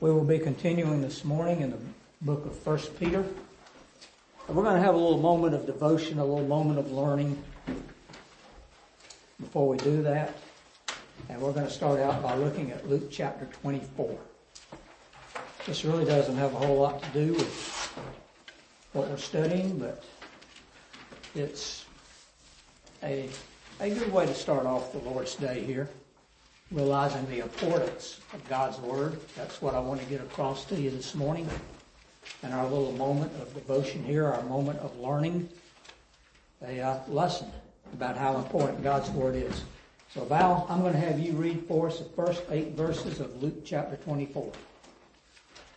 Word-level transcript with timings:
We 0.00 0.10
will 0.10 0.24
be 0.24 0.38
continuing 0.38 1.02
this 1.02 1.26
morning 1.26 1.60
in 1.60 1.72
the 1.72 1.78
book 2.22 2.46
of 2.46 2.58
First 2.58 2.98
Peter. 2.98 3.20
And 4.48 4.56
we're 4.56 4.62
going 4.62 4.76
to 4.76 4.82
have 4.82 4.94
a 4.94 4.98
little 4.98 5.18
moment 5.18 5.54
of 5.54 5.66
devotion, 5.66 6.18
a 6.18 6.24
little 6.24 6.46
moment 6.46 6.78
of 6.78 6.90
learning 6.90 7.36
before 9.38 9.68
we 9.68 9.76
do 9.76 10.00
that. 10.04 10.32
And 11.28 11.38
we're 11.38 11.52
going 11.52 11.66
to 11.66 11.70
start 11.70 12.00
out 12.00 12.22
by 12.22 12.34
looking 12.34 12.70
at 12.70 12.88
Luke 12.88 13.10
chapter 13.10 13.44
24. 13.60 14.18
This 15.66 15.84
really 15.84 16.06
doesn't 16.06 16.36
have 16.38 16.54
a 16.54 16.56
whole 16.56 16.78
lot 16.78 17.02
to 17.02 17.08
do 17.10 17.34
with 17.34 17.92
what 18.94 19.06
we're 19.06 19.18
studying, 19.18 19.78
but 19.78 20.02
it's 21.34 21.84
a, 23.02 23.28
a 23.80 23.90
good 23.90 24.10
way 24.10 24.24
to 24.24 24.34
start 24.34 24.64
off 24.64 24.92
the 24.92 24.98
Lord's 25.00 25.34
Day 25.34 25.62
here, 25.62 25.90
realizing 26.72 27.26
the 27.26 27.40
importance 27.40 28.20
of 28.32 28.48
God's 28.48 28.78
Word. 28.78 29.18
That's 29.36 29.60
what 29.60 29.74
I 29.74 29.80
want 29.80 30.00
to 30.00 30.06
get 30.06 30.20
across 30.20 30.64
to 30.66 30.80
you 30.80 30.90
this 30.90 31.14
morning. 31.14 31.48
in 32.42 32.52
our 32.52 32.64
little 32.64 32.92
moment 32.92 33.32
of 33.40 33.52
devotion 33.54 34.04
here, 34.04 34.26
our 34.26 34.42
moment 34.42 34.78
of 34.80 34.96
learning 34.98 35.48
a 36.62 36.80
uh, 36.80 36.98
lesson 37.08 37.50
about 37.92 38.16
how 38.16 38.36
important 38.36 38.82
God's 38.82 39.10
Word 39.10 39.34
is. 39.34 39.64
So 40.14 40.24
Val, 40.24 40.66
I'm 40.68 40.80
going 40.80 40.92
to 40.92 40.98
have 40.98 41.18
you 41.18 41.32
read 41.32 41.64
for 41.66 41.88
us 41.88 41.98
the 41.98 42.04
first 42.04 42.42
eight 42.50 42.72
verses 42.72 43.20
of 43.20 43.42
Luke 43.42 43.64
chapter 43.64 43.96
24. 43.96 44.52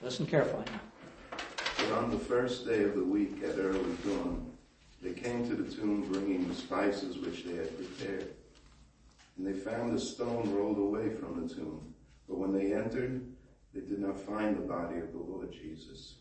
Listen 0.01 0.25
carefully 0.25 0.65
now. 0.65 1.37
But 1.77 1.91
on 1.93 2.11
the 2.11 2.19
first 2.19 2.65
day 2.67 2.83
of 2.83 2.95
the 2.95 3.03
week 3.03 3.43
at 3.43 3.57
early 3.57 3.95
dawn, 4.05 4.51
they 5.01 5.13
came 5.13 5.47
to 5.49 5.55
the 5.55 5.69
tomb 5.73 6.07
bringing 6.11 6.47
the 6.47 6.55
spices 6.55 7.17
which 7.17 7.43
they 7.45 7.55
had 7.55 7.75
prepared. 7.77 8.27
And 9.37 9.47
they 9.47 9.53
found 9.53 9.93
the 9.93 9.99
stone 9.99 10.53
rolled 10.53 10.77
away 10.77 11.09
from 11.09 11.41
the 11.41 11.53
tomb. 11.53 11.93
But 12.27 12.37
when 12.37 12.53
they 12.53 12.73
entered, 12.73 13.25
they 13.73 13.81
did 13.81 13.99
not 13.99 14.19
find 14.19 14.55
the 14.55 14.61
body 14.61 14.99
of 14.99 15.11
the 15.11 15.19
Lord 15.19 15.51
Jesus. 15.51 16.17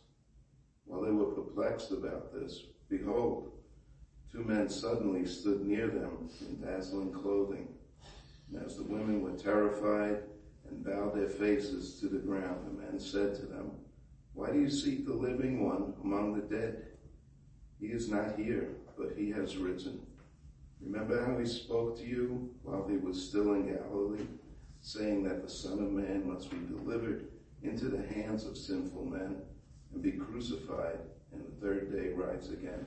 While 0.84 1.02
they 1.02 1.10
were 1.10 1.26
perplexed 1.26 1.92
about 1.92 2.32
this, 2.32 2.64
behold, 2.88 3.52
two 4.30 4.44
men 4.44 4.68
suddenly 4.68 5.26
stood 5.26 5.64
near 5.64 5.88
them 5.88 6.30
in 6.40 6.60
dazzling 6.60 7.12
clothing. 7.12 7.68
And 8.50 8.64
as 8.64 8.76
the 8.76 8.84
women 8.84 9.22
were 9.22 9.36
terrified 9.36 10.22
and 10.68 10.84
bowed 10.84 11.14
their 11.14 11.28
faces 11.28 12.00
to 12.00 12.08
the 12.08 12.18
ground, 12.18 12.66
the 12.66 12.82
men 12.82 12.98
said 12.98 13.34
to 13.36 13.46
them, 13.46 13.72
Why 14.32 14.50
do 14.50 14.60
you 14.60 14.70
seek 14.70 15.06
the 15.06 15.14
living 15.14 15.64
one 15.64 15.94
among 16.02 16.34
the 16.34 16.56
dead? 16.56 16.86
He 17.78 17.88
is 17.88 18.08
not 18.08 18.38
here, 18.38 18.70
but 18.96 19.12
he 19.16 19.30
has 19.30 19.56
risen. 19.56 20.06
Remember 20.84 21.24
how 21.24 21.38
he 21.38 21.46
spoke 21.46 21.98
to 21.98 22.06
you 22.06 22.50
while 22.62 22.86
he 22.88 22.96
was 22.96 23.28
still 23.28 23.54
in 23.54 23.66
Galilee, 23.66 24.26
saying 24.80 25.22
that 25.24 25.42
the 25.42 25.50
Son 25.50 25.74
of 25.74 25.92
Man 25.92 26.28
must 26.28 26.50
be 26.50 26.58
delivered 26.68 27.28
into 27.62 27.86
the 27.86 28.02
hands 28.14 28.44
of 28.44 28.56
sinful 28.56 29.04
men 29.04 29.36
and 29.92 30.02
be 30.02 30.12
crucified, 30.12 30.98
and 31.32 31.44
the 31.44 31.66
third 31.66 31.92
day 31.92 32.08
rise 32.08 32.50
again. 32.50 32.84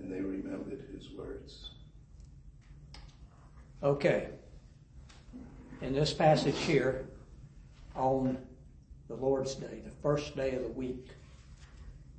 And 0.00 0.12
they 0.12 0.20
remembered 0.20 0.84
his 0.94 1.10
words. 1.10 1.70
Okay. 3.82 4.28
In 5.82 5.92
this 5.92 6.12
passage 6.12 6.58
here, 6.58 7.06
on 7.94 8.38
the 9.08 9.14
Lord's 9.14 9.54
Day, 9.54 9.82
the 9.84 9.90
first 10.02 10.34
day 10.36 10.54
of 10.54 10.62
the 10.62 10.68
week, 10.68 11.08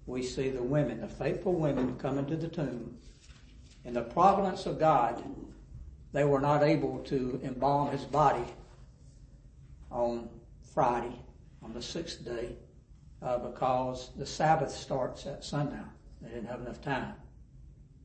we 0.06 0.24
see 0.24 0.50
the 0.50 0.64
women, 0.64 1.02
the 1.02 1.08
faithful 1.08 1.54
women, 1.54 1.98
come 1.98 2.18
into 2.18 2.38
the 2.38 2.48
tomb. 2.48 2.98
In 3.88 3.94
the 3.94 4.02
providence 4.02 4.66
of 4.66 4.80
God, 4.80 5.24
they 6.12 6.26
were 6.26 6.42
not 6.42 6.62
able 6.62 7.00
to 7.06 7.40
embalm 7.42 7.90
his 7.90 8.04
body 8.04 8.44
on 9.90 10.28
Friday, 10.74 11.16
on 11.64 11.74
the 11.74 11.82
sixth 11.82 12.26
day, 12.26 12.58
uh, 13.22 13.38
because 13.38 14.10
the 14.18 14.26
Sabbath 14.26 14.72
starts 14.72 15.26
at 15.26 15.42
sundown. 15.42 15.90
They 16.22 16.28
didn't 16.28 16.50
have 16.50 16.60
enough 16.60 16.82
time. 16.82 17.14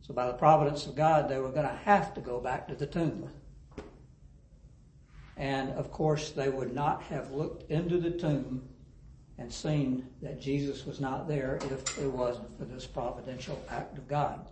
So 0.03 0.15
by 0.15 0.29
the 0.29 0.35
providence 0.35 0.87
of 0.87 0.95
God, 0.95 1.29
they 1.29 1.41
were 1.41 1.51
going 1.51 1.69
to 1.69 1.81
have 1.85 2.15
to 2.15 2.21
go 2.21 2.39
back 2.39 2.69
to 2.69 2.77
the 2.77 2.87
tomb. 2.87 3.29
And 5.37 5.71
of 5.71 5.91
course, 5.91 6.31
they 6.31 6.49
would 6.49 6.73
not 6.73 7.03
have 7.05 7.33
looked 7.33 7.69
into 7.73 7.99
the 7.99 8.13
tomb 8.13 8.63
and 9.37 9.53
seen 9.53 10.07
that 10.23 10.41
Jesus 10.41 10.87
was 10.87 11.01
not 11.01 11.27
there 11.27 11.59
if 11.73 11.99
it 11.99 12.07
wasn't 12.07 12.57
for 12.57 12.67
this 12.67 12.87
providential 12.87 13.61
act 13.69 13.99
of 13.99 14.07
God. 14.07 14.47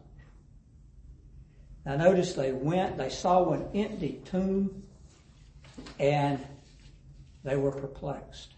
Now 1.91 1.97
notice 1.97 2.35
they 2.35 2.53
went, 2.53 2.99
they 2.99 3.09
saw 3.09 3.51
an 3.51 3.67
empty 3.75 4.21
tomb, 4.25 4.85
and 5.99 6.39
they 7.43 7.57
were 7.57 7.73
perplexed. 7.73 8.55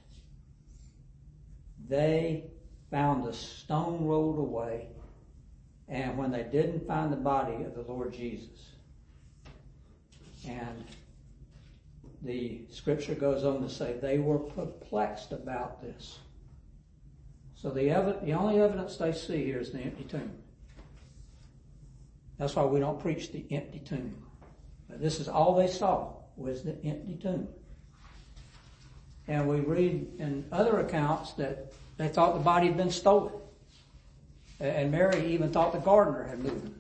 They 1.88 2.44
found 2.90 3.24
the 3.24 3.32
stone 3.32 4.04
rolled 4.04 4.38
away, 4.38 4.88
and 5.88 6.18
when 6.18 6.30
they 6.30 6.42
didn't 6.42 6.86
find 6.86 7.10
the 7.10 7.16
body 7.16 7.64
of 7.64 7.74
the 7.74 7.90
Lord 7.90 8.12
Jesus, 8.12 8.68
and 10.46 10.84
the 12.20 12.60
scripture 12.68 13.14
goes 13.14 13.44
on 13.44 13.62
to 13.62 13.70
say 13.70 13.94
they 13.94 14.18
were 14.18 14.40
perplexed 14.40 15.32
about 15.32 15.80
this. 15.80 16.18
So 17.54 17.70
the, 17.70 17.88
ev- 17.88 18.26
the 18.26 18.34
only 18.34 18.60
evidence 18.60 18.98
they 18.98 19.14
see 19.14 19.42
here 19.42 19.58
is 19.58 19.72
the 19.72 19.80
empty 19.80 20.04
tomb. 20.04 20.41
That's 22.42 22.56
why 22.56 22.64
we 22.64 22.80
don't 22.80 22.98
preach 22.98 23.30
the 23.30 23.46
empty 23.52 23.78
tomb. 23.78 24.16
But 24.90 25.00
this 25.00 25.20
is 25.20 25.28
all 25.28 25.54
they 25.54 25.68
saw 25.68 26.12
was 26.36 26.64
the 26.64 26.72
empty 26.84 27.14
tomb. 27.14 27.46
And 29.28 29.46
we 29.46 29.60
read 29.60 30.08
in 30.18 30.44
other 30.50 30.80
accounts 30.80 31.34
that 31.34 31.72
they 31.98 32.08
thought 32.08 32.34
the 32.34 32.40
body 32.40 32.66
had 32.66 32.76
been 32.76 32.90
stolen. 32.90 33.32
And 34.58 34.90
Mary 34.90 35.24
even 35.26 35.52
thought 35.52 35.72
the 35.72 35.78
gardener 35.78 36.24
had 36.24 36.40
moved 36.40 36.66
it. 36.66 36.72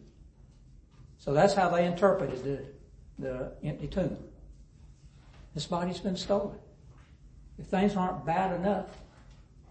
So 1.20 1.32
that's 1.32 1.54
how 1.54 1.68
they 1.68 1.86
interpreted 1.86 2.42
the, 2.42 2.64
the 3.20 3.52
empty 3.62 3.86
tomb. 3.86 4.16
This 5.54 5.66
body's 5.66 6.00
been 6.00 6.16
stolen. 6.16 6.58
If 7.56 7.66
things 7.66 7.94
aren't 7.94 8.26
bad 8.26 8.58
enough, 8.58 8.88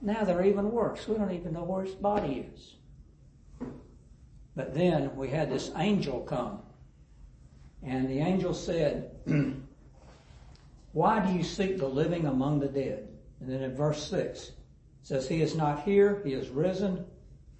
now 0.01 0.23
they're 0.23 0.45
even 0.45 0.71
worse. 0.71 1.05
We 1.05 1.17
don't 1.17 1.33
even 1.33 1.51
know 1.51 1.65
where 1.65 1.83
his 1.83 1.95
body 1.95 2.49
is. 2.55 2.75
But 4.55 4.73
then 4.73 5.15
we 5.15 5.29
had 5.29 5.49
this 5.49 5.71
angel 5.77 6.21
come. 6.21 6.59
And 7.83 8.09
the 8.09 8.19
angel 8.19 8.53
said, 8.53 9.11
Why 10.93 11.25
do 11.25 11.33
you 11.33 11.43
seek 11.43 11.77
the 11.77 11.87
living 11.87 12.25
among 12.27 12.59
the 12.59 12.67
dead? 12.67 13.07
And 13.39 13.49
then 13.49 13.63
in 13.63 13.75
verse 13.75 14.03
6, 14.09 14.49
it 14.49 14.53
says, 15.03 15.27
He 15.27 15.41
is 15.41 15.55
not 15.55 15.83
here, 15.83 16.21
He 16.23 16.33
is 16.33 16.49
risen. 16.49 17.05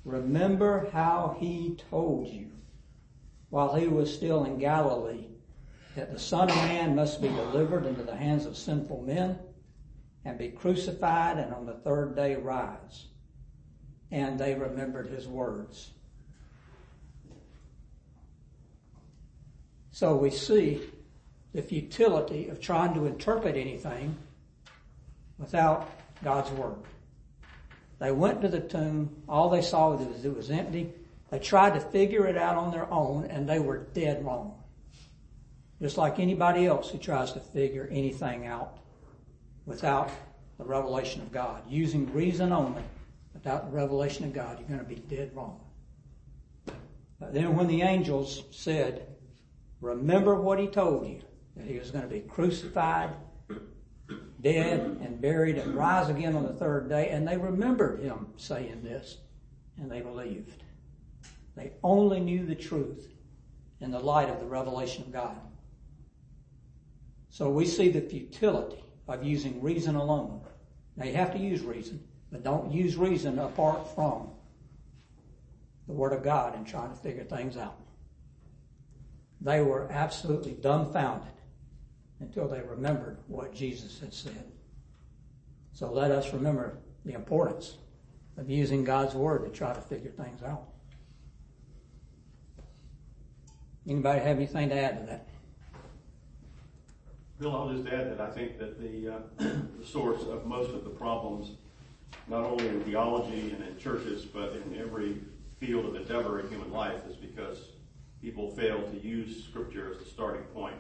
Remember 0.04 0.90
how 0.92 1.38
He 1.40 1.78
told 1.90 2.28
you 2.28 2.50
while 3.50 3.74
He 3.76 3.88
was 3.88 4.14
still 4.14 4.44
in 4.44 4.58
Galilee 4.58 5.28
that 5.96 6.12
the 6.12 6.20
Son 6.20 6.50
of 6.50 6.56
Man 6.56 6.96
must 6.96 7.22
be 7.22 7.28
delivered 7.28 7.86
into 7.86 8.04
the 8.04 8.16
hands 8.16 8.46
of 8.46 8.56
sinful 8.56 9.02
men 9.02 9.38
and 10.24 10.38
be 10.38 10.50
crucified 10.50 11.38
and 11.38 11.54
on 11.54 11.66
the 11.66 11.74
third 11.74 12.16
day 12.16 12.36
rise. 12.36 13.08
And 14.12 14.40
they 14.40 14.56
remembered 14.56 15.08
his 15.08 15.28
words. 15.28 15.92
So 19.92 20.16
we 20.16 20.32
see 20.32 20.82
the 21.54 21.62
futility 21.62 22.48
of 22.48 22.62
trying 22.62 22.94
to 22.94 23.06
interpret 23.06 23.56
anything 23.56 24.18
without 25.38 25.90
God's 26.24 26.50
word. 26.52 26.78
They 28.00 28.12
went 28.12 28.42
to 28.42 28.48
the 28.48 28.62
tomb, 28.62 29.16
all 29.28 29.50
they 29.50 29.62
saw 29.62 29.96
was 29.96 30.26
it 30.26 30.36
was 30.36 30.50
empty. 30.50 30.92
They 31.30 31.40
tried 31.40 31.76
to 31.76 31.80
figure 31.80 32.26
it 32.26 32.38
out 32.38 32.56
on 32.56 32.72
their 32.72 32.92
own 32.92 33.26
and 33.26 33.48
they 33.48 33.60
were 33.60 33.78
dead 33.94 34.26
wrong. 34.26 34.58
Just 35.82 35.98
like 35.98 36.20
anybody 36.20 36.66
else 36.66 36.90
who 36.90 36.98
tries 36.98 37.34
to 37.34 37.40
figure 37.40 37.88
anything 37.92 38.48
out 38.48 38.78
without 39.66 40.10
the 40.58 40.64
revelation 40.64 41.22
of 41.22 41.32
God. 41.32 41.64
Using 41.70 42.12
reason 42.14 42.52
only 42.52 42.84
without 43.34 43.70
the 43.70 43.76
revelation 43.76 44.26
of 44.26 44.34
God, 44.34 44.60
you're 44.60 44.68
going 44.68 44.80
to 44.80 44.86
be 44.86 45.16
dead 45.16 45.32
wrong. 45.36 45.60
But 47.20 47.34
then 47.34 47.56
when 47.56 47.68
the 47.68 47.82
angels 47.82 48.44
said, 48.52 49.08
remember 49.82 50.36
what 50.36 50.60
he 50.60 50.68
told 50.68 51.08
you, 51.08 51.22
that 51.58 51.66
he 51.66 51.78
was 51.78 51.92
going 51.92 52.04
to 52.04 52.10
be 52.10 52.22
crucified, 52.22 53.10
dead, 54.40 54.80
and 55.02 55.20
buried, 55.20 55.58
and 55.58 55.76
rise 55.76 56.10
again 56.10 56.36
on 56.36 56.44
the 56.44 56.54
third 56.54 56.88
day, 56.88 57.10
and 57.10 57.28
they 57.28 57.38
remembered 57.38 58.00
him 58.00 58.28
saying 58.38 58.84
this, 58.84 59.18
and 59.78 59.92
they 59.92 60.02
believed. 60.02 60.64
They 61.56 61.74
only 61.84 62.20
knew 62.20 62.46
the 62.46 62.56
truth 62.56 63.10
in 63.82 63.92
the 63.92 64.00
light 64.00 64.30
of 64.30 64.40
the 64.40 64.46
revelation 64.46 65.04
of 65.04 65.12
God. 65.12 65.38
So 67.30 67.50
we 67.50 67.66
see 67.66 67.90
the 67.90 68.02
futility 68.02 68.84
of 69.08 69.24
using 69.24 69.62
reason 69.62 69.96
alone. 69.96 70.42
Now 70.96 71.06
you 71.06 71.14
have 71.14 71.34
to 71.34 71.40
use 71.40 71.62
reason, 71.62 72.04
but 72.32 72.44
don't 72.44 72.72
use 72.72 72.96
reason 72.96 73.40
apart 73.40 73.94
from 73.96 74.30
the 75.88 75.94
Word 75.94 76.14
of 76.14 76.24
God 76.24 76.56
in 76.56 76.64
trying 76.64 76.90
to 76.90 76.96
figure 76.96 77.24
things 77.24 77.58
out. 77.58 77.78
They 79.42 79.62
were 79.62 79.92
absolutely 79.92 80.54
dumbfounded 80.54 81.34
until 82.20 82.48
they 82.48 82.62
remembered 82.62 83.18
what 83.28 83.54
Jesus 83.54 84.00
had 84.00 84.14
said. 84.14 84.52
So 85.74 85.92
let 85.92 86.12
us 86.12 86.32
remember 86.32 86.78
the 87.06 87.14
importance 87.14 87.78
of 88.38 88.50
using 88.50 88.84
God's 88.84 89.16
Word 89.16 89.46
to 89.46 89.50
try 89.50 89.74
to 89.74 89.82
figure 89.82 90.12
things 90.12 90.44
out. 90.44 90.66
Anybody 93.88 94.20
have 94.20 94.38
anything 94.38 94.70
to 94.70 94.76
add 94.76 95.00
to 95.00 95.06
that? 95.08 95.28
Bill, 97.40 97.56
I'll 97.56 97.74
just 97.74 97.88
add 97.88 98.12
that 98.12 98.22
I 98.22 98.30
think 98.30 98.60
that 98.60 98.80
the, 98.80 99.16
uh, 99.16 99.20
the 99.80 99.86
source 99.86 100.22
of 100.22 100.46
most 100.46 100.70
of 100.70 100.84
the 100.84 100.92
problems, 100.92 101.54
not 102.28 102.44
only 102.44 102.68
in 102.68 102.84
theology 102.84 103.52
and 103.52 103.68
in 103.68 103.78
churches, 103.80 104.24
but 104.24 104.54
in 104.54 104.80
every 104.80 105.16
field 105.60 105.86
of 105.86 105.96
endeavor 105.96 106.40
in 106.40 106.50
human 106.50 106.72
life, 106.72 107.02
is 107.10 107.16
because 107.16 107.58
people 108.22 108.52
fail 108.52 108.82
to 108.84 109.06
use 109.06 109.44
Scripture 109.44 109.92
as 109.92 109.98
the 109.98 110.06
starting 110.06 110.44
point 110.54 110.76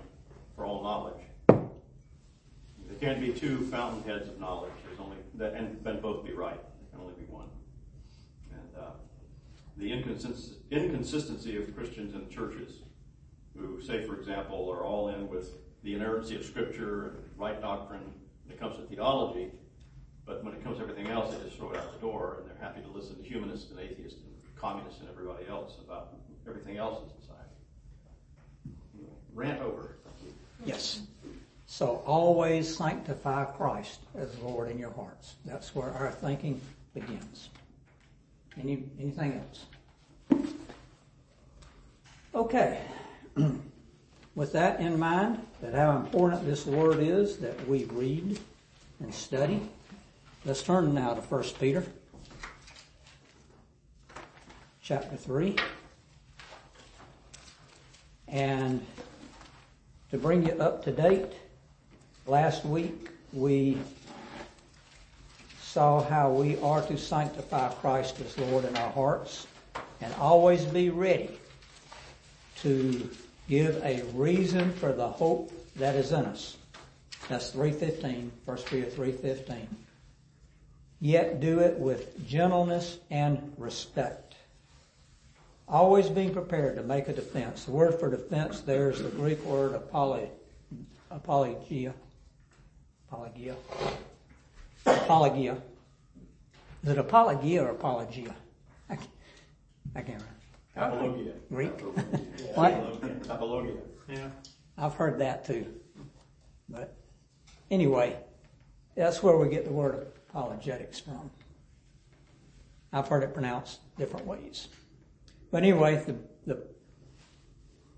for 0.55 0.65
all 0.65 0.83
knowledge. 0.83 1.21
There 1.47 2.99
can't 2.99 3.19
be 3.19 3.33
two 3.33 3.65
fountainheads 3.67 4.29
of 4.29 4.39
knowledge. 4.39 4.73
There's 4.85 4.99
only 4.99 5.17
that, 5.35 5.53
and 5.53 5.83
then 5.83 6.01
both 6.01 6.25
be 6.25 6.33
right. 6.33 6.59
There 6.59 6.89
can 6.91 7.01
only 7.01 7.15
be 7.15 7.25
one. 7.25 7.47
And 8.51 8.83
uh, 8.83 8.91
the 9.77 9.91
inconsist- 9.91 10.57
inconsistency 10.69 11.57
of 11.57 11.75
Christians 11.75 12.13
and 12.13 12.29
churches, 12.29 12.73
who 13.57 13.81
say, 13.81 14.05
for 14.05 14.15
example, 14.19 14.69
are 14.69 14.83
all 14.83 15.09
in 15.09 15.27
with 15.27 15.55
the 15.83 15.95
inerrancy 15.95 16.35
of 16.35 16.45
Scripture 16.45 17.07
and 17.07 17.17
right 17.37 17.59
doctrine 17.59 18.03
when 18.45 18.53
it 18.53 18.59
comes 18.59 18.75
to 18.75 18.83
theology, 18.83 19.49
but 20.25 20.43
when 20.43 20.53
it 20.53 20.63
comes 20.63 20.77
to 20.77 20.83
everything 20.83 21.07
else, 21.07 21.33
they 21.33 21.43
just 21.43 21.57
throw 21.57 21.71
it 21.71 21.77
out 21.77 21.91
the 21.93 21.99
door, 21.99 22.37
and 22.39 22.49
they're 22.49 22.61
happy 22.61 22.81
to 22.81 22.89
listen 22.89 23.15
to 23.15 23.23
humanists 23.23 23.71
and 23.71 23.79
atheists 23.79 24.19
and 24.19 24.55
communists 24.55 24.99
and 24.99 25.09
everybody 25.09 25.47
else 25.49 25.77
about 25.83 26.13
everything 26.47 26.77
else 26.77 27.03
in 27.03 27.21
society. 27.21 27.49
Anyway, 28.95 29.13
rant 29.33 29.61
over. 29.61 29.95
Yes. 30.65 31.01
So 31.65 32.03
always 32.05 32.75
sanctify 32.75 33.45
Christ 33.45 34.01
as 34.15 34.37
Lord 34.39 34.69
in 34.69 34.77
your 34.77 34.91
hearts. 34.91 35.35
That's 35.45 35.73
where 35.73 35.91
our 35.91 36.11
thinking 36.11 36.59
begins. 36.93 37.49
Any 38.59 38.83
anything 38.99 39.41
else? 40.29 40.43
Okay. 42.35 42.81
With 44.35 44.53
that 44.53 44.79
in 44.79 44.97
mind, 44.97 45.45
that 45.61 45.73
how 45.73 45.97
important 45.97 46.45
this 46.45 46.65
word 46.65 46.99
is 46.99 47.37
that 47.37 47.67
we 47.67 47.85
read 47.85 48.39
and 48.99 49.13
study, 49.13 49.61
let's 50.45 50.63
turn 50.63 50.93
now 50.93 51.13
to 51.13 51.21
1 51.21 51.43
Peter 51.59 51.85
chapter 54.81 55.17
3. 55.17 55.55
And 58.31 58.85
to 60.09 60.17
bring 60.17 60.45
you 60.45 60.53
up 60.53 60.83
to 60.85 60.91
date, 60.91 61.33
last 62.25 62.65
week 62.65 63.09
we 63.33 63.77
saw 65.61 66.01
how 66.03 66.31
we 66.31 66.57
are 66.59 66.81
to 66.87 66.97
sanctify 66.97 67.69
Christ 67.73 68.19
as 68.21 68.37
Lord 68.37 68.65
in 68.65 68.75
our 68.77 68.91
hearts 68.91 69.47
and 70.01 70.13
always 70.15 70.65
be 70.65 70.89
ready 70.89 71.29
to 72.61 73.09
give 73.47 73.81
a 73.83 74.03
reason 74.13 74.71
for 74.73 74.93
the 74.93 75.07
hope 75.07 75.51
that 75.75 75.95
is 75.95 76.11
in 76.11 76.25
us. 76.25 76.57
That's 77.27 77.49
315, 77.51 78.31
1 78.45 78.57
Peter 78.69 78.89
315. 78.89 79.67
Yet 80.99 81.39
do 81.39 81.59
it 81.59 81.77
with 81.79 82.27
gentleness 82.27 82.97
and 83.09 83.53
respect. 83.57 84.35
Always 85.71 86.09
being 86.09 86.33
prepared 86.33 86.75
to 86.75 86.83
make 86.83 87.07
a 87.07 87.13
defense. 87.13 87.63
The 87.63 87.71
word 87.71 87.97
for 87.97 88.11
defense 88.11 88.59
there 88.59 88.89
is 88.89 89.01
the 89.01 89.07
Greek 89.09 89.41
word 89.45 89.73
apology, 89.73 90.29
apologia. 91.09 91.93
Apologia. 93.07 93.55
Apologia. 94.85 95.57
Is 96.83 96.89
it 96.89 96.97
apologia 96.97 97.63
or 97.63 97.69
apologia? 97.69 98.35
I 98.89 98.95
can't, 98.97 99.09
I 99.95 100.01
can't 100.01 100.23
remember. 100.75 100.97
Apologia. 100.97 101.33
Greek? 101.49 101.79
What? 102.55 102.73
Apologia. 103.29 103.77
Yeah. 104.09 104.27
I've 104.77 104.95
heard 104.95 105.19
that 105.19 105.45
too. 105.45 105.67
But 106.67 106.97
anyway, 107.69 108.17
that's 108.95 109.23
where 109.23 109.37
we 109.37 109.47
get 109.47 109.63
the 109.63 109.71
word 109.71 110.07
apologetics 110.29 110.99
from. 110.99 111.31
I've 112.91 113.07
heard 113.07 113.23
it 113.23 113.33
pronounced 113.33 113.79
different 113.97 114.25
ways. 114.25 114.67
But 115.51 115.63
anyway, 115.63 116.01
the, 116.05 116.15
the 116.47 116.63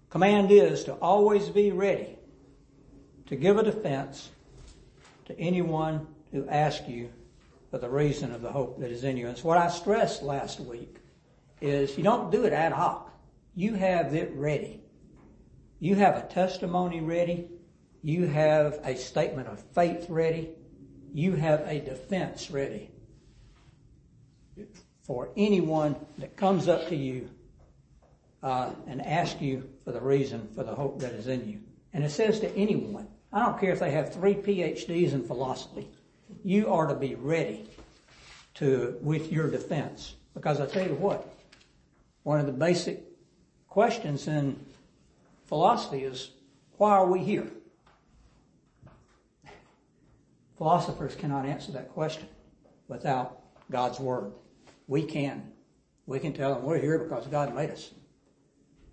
command 0.09 0.51
is 0.51 0.83
to 0.85 0.93
always 0.93 1.49
be 1.49 1.71
ready 1.71 2.17
to 3.27 3.35
give 3.35 3.57
a 3.57 3.63
defense 3.63 4.29
to 5.25 5.39
anyone 5.39 6.07
who 6.31 6.47
asks 6.49 6.87
you 6.87 7.11
for 7.69 7.77
the 7.77 7.89
reason 7.89 8.33
of 8.33 8.41
the 8.41 8.51
hope 8.51 8.79
that 8.79 8.91
is 8.91 9.03
in 9.03 9.17
you. 9.17 9.27
And 9.27 9.35
it's 9.35 9.43
what 9.43 9.57
I 9.57 9.69
stressed 9.69 10.23
last 10.23 10.59
week 10.59 10.97
is 11.61 11.97
you 11.97 12.03
don't 12.03 12.31
do 12.31 12.43
it 12.43 12.53
ad 12.53 12.73
hoc. 12.73 13.11
You 13.55 13.75
have 13.75 14.13
it 14.13 14.31
ready. 14.35 14.81
You 15.79 15.95
have 15.95 16.17
a 16.17 16.27
testimony 16.27 17.01
ready. 17.01 17.47
You 18.01 18.27
have 18.27 18.79
a 18.83 18.95
statement 18.95 19.47
of 19.47 19.63
faith 19.73 20.07
ready. 20.09 20.49
You 21.13 21.33
have 21.33 21.61
a 21.67 21.79
defense 21.79 22.49
ready 22.49 22.89
for 25.03 25.29
anyone 25.37 25.95
that 26.17 26.35
comes 26.35 26.67
up 26.67 26.87
to 26.89 26.95
you 26.95 27.29
Uh, 28.43 28.71
and 28.87 29.01
ask 29.05 29.39
you 29.39 29.63
for 29.85 29.93
the 29.93 30.01
reason 30.01 30.49
for 30.53 30.65
the 30.65 30.75
hope 30.75 30.99
that 30.99 31.13
is 31.13 31.27
in 31.27 31.47
you. 31.47 31.61
And 31.93 32.03
it 32.03 32.11
says 32.11 32.41
to 32.41 32.53
anyone, 32.57 33.07
I 33.31 33.45
don't 33.45 33.57
care 33.57 33.71
if 33.71 33.79
they 33.79 33.91
have 33.91 34.13
three 34.13 34.33
PhDs 34.33 35.13
in 35.13 35.25
philosophy, 35.25 35.87
you 36.43 36.69
are 36.69 36.87
to 36.87 36.93
be 36.93 37.15
ready 37.15 37.65
to 38.55 38.97
with 39.01 39.31
your 39.31 39.49
defense. 39.49 40.15
Because 40.33 40.59
I 40.59 40.65
tell 40.65 40.85
you 40.85 40.95
what, 40.95 41.33
one 42.23 42.39
of 42.39 42.45
the 42.45 42.51
basic 42.51 43.01
questions 43.69 44.27
in 44.27 44.59
philosophy 45.45 46.03
is 46.03 46.31
why 46.77 46.91
are 46.91 47.05
we 47.05 47.19
here? 47.19 47.47
Philosophers 50.57 51.15
cannot 51.15 51.45
answer 51.45 51.71
that 51.71 51.89
question 51.93 52.27
without 52.87 53.41
God's 53.71 53.99
Word. 53.99 54.33
We 54.87 55.03
can. 55.03 55.51
We 56.05 56.19
can 56.19 56.33
tell 56.33 56.53
them 56.53 56.63
we're 56.63 56.79
here 56.79 56.99
because 56.99 57.25
God 57.27 57.55
made 57.55 57.71
us. 57.71 57.91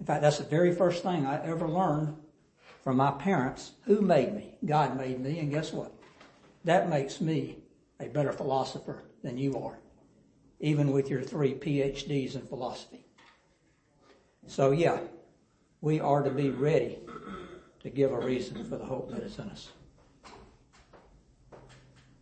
In 0.01 0.07
fact, 0.07 0.23
that's 0.23 0.39
the 0.39 0.45
very 0.45 0.75
first 0.75 1.03
thing 1.03 1.27
I 1.27 1.45
ever 1.45 1.69
learned 1.69 2.17
from 2.83 2.97
my 2.97 3.11
parents. 3.11 3.73
Who 3.85 4.01
made 4.01 4.35
me? 4.35 4.55
God 4.65 4.97
made 4.97 5.21
me, 5.21 5.39
and 5.39 5.51
guess 5.51 5.73
what? 5.73 5.93
That 6.65 6.89
makes 6.89 7.21
me 7.21 7.59
a 8.01 8.09
better 8.09 8.33
philosopher 8.33 9.03
than 9.23 9.37
you 9.37 9.59
are, 9.59 9.79
even 10.59 10.91
with 10.91 11.11
your 11.11 11.23
three 11.23 11.55
PhDs 11.55 12.35
in 12.35 12.47
philosophy. 12.47 13.05
So 14.47 14.71
yeah, 14.71 15.01
we 15.83 16.01
are 16.01 16.23
to 16.23 16.31
be 16.31 16.51
ready 16.51 16.99
to 17.83 17.91
give 17.91 18.13
a 18.13 18.19
reason 18.19 18.65
for 18.65 18.77
the 18.79 18.85
hope 18.85 19.11
that 19.11 19.23
is 19.23 19.39
in 19.39 19.49
us. 19.51 19.71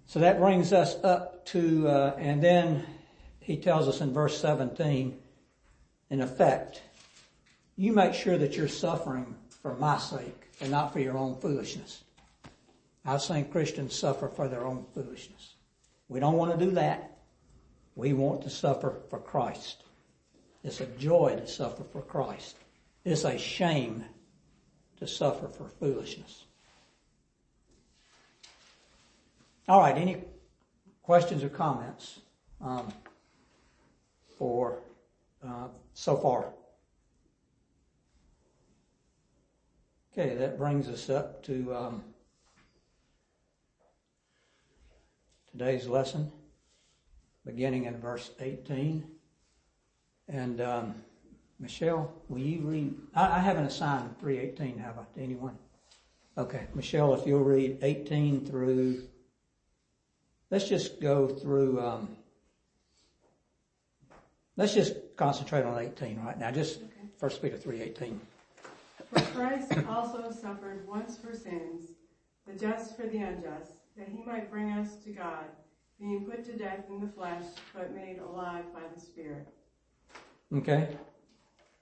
So 0.07 0.19
that 0.21 0.41
brings 0.41 0.73
us 0.73 0.97
up 1.05 1.47
to, 1.47 1.87
uh, 1.87 2.17
and 2.19 2.43
then 2.43 2.85
he 3.41 3.57
tells 3.57 3.87
us 3.89 4.01
in 4.01 4.13
verse 4.13 4.41
17, 4.41 5.17
in 6.11 6.21
effect, 6.21 6.83
you 7.79 7.93
make 7.93 8.13
sure 8.13 8.37
that 8.37 8.57
you're 8.57 8.67
suffering 8.67 9.37
for 9.63 9.75
my 9.77 9.97
sake 9.99 10.51
and 10.61 10.73
not 10.73 10.93
for 10.93 10.99
your 10.99 11.17
own 11.17 11.41
foolishness. 11.41 12.03
I've 13.05 13.23
seen 13.23 13.45
Christians 13.47 13.95
suffer 13.95 14.29
for 14.29 14.49
their 14.49 14.67
own 14.67 14.85
foolishness. 14.93 15.55
We 16.09 16.19
don't 16.19 16.37
want 16.37 16.59
to 16.59 16.67
do 16.67 16.73
that. 16.73 17.19
We 17.95 18.13
want 18.13 18.43
to 18.43 18.51
suffer 18.51 18.97
for 19.09 19.21
Christ. 19.21 19.85
It's 20.65 20.81
a 20.81 20.87
joy 20.87 21.37
to 21.37 21.47
suffer 21.47 21.85
for 21.85 22.03
Christ. 22.03 22.57
It's 23.05 23.23
a 23.23 23.39
shame 23.39 24.05
to 24.99 25.07
suffer 25.07 25.47
for 25.47 25.69
foolishness. 25.69 26.47
All 29.69 29.81
right, 29.81 29.97
any 29.97 30.25
questions 31.03 31.45
or 31.45 31.49
comments 31.49 32.19
um, 32.61 32.93
for 34.37 34.81
uh, 35.47 35.69
so 35.95 36.17
far? 36.17 36.53
Okay, 40.13 40.35
that 40.35 40.59
brings 40.59 40.89
us 40.89 41.11
up 41.11 41.45
to 41.45 41.75
um, 41.75 42.03
today's 45.53 45.87
lesson, 45.87 46.33
beginning 47.45 47.85
in 47.85 48.01
verse 48.01 48.31
18. 48.41 49.05
And 50.29 50.61
um, 50.61 50.95
Michelle, 51.61 52.13
will 52.29 52.39
you 52.39 52.63
read? 52.63 52.95
I, 53.15 53.37
I 53.37 53.39
haven't 53.39 53.67
assigned 53.67 54.19
318, 54.19 54.79
have 54.79 54.99
I, 54.99 55.03
to 55.15 55.23
anyone? 55.23 55.57
Okay, 56.37 56.67
Michelle, 56.75 57.15
if 57.15 57.27
you'll 57.27 57.45
read 57.45 57.79
18 57.83 58.47
through, 58.47 59.03
let's 60.51 60.69
just 60.69 61.01
go 61.01 61.29
through, 61.29 61.81
um, 61.81 62.09
let's 64.57 64.75
just 64.75 64.95
concentrate 65.17 65.65
on 65.65 65.79
18 65.79 66.21
right 66.25 66.39
now, 66.39 66.51
just 66.51 66.81
First 67.19 67.43
Peter 67.43 67.57
3.18. 67.57 68.19
For 69.13 69.21
Christ 69.21 69.73
also 69.89 70.31
suffered 70.31 70.87
once 70.87 71.17
for 71.17 71.35
sins, 71.35 71.93
the 72.47 72.59
just 72.59 72.97
for 72.97 73.07
the 73.07 73.19
unjust, 73.19 73.73
that 73.97 74.09
he 74.09 74.23
might 74.25 74.51
bring 74.51 74.73
us 74.73 74.97
to 75.05 75.11
God, 75.11 75.45
being 75.99 76.25
put 76.25 76.45
to 76.45 76.53
death 76.53 76.85
in 76.89 77.01
the 77.01 77.09
flesh, 77.09 77.45
but 77.75 77.95
made 77.95 78.19
alive 78.19 78.65
by 78.73 78.83
the 78.95 79.01
Spirit. 79.01 79.49
Okay? 80.55 80.89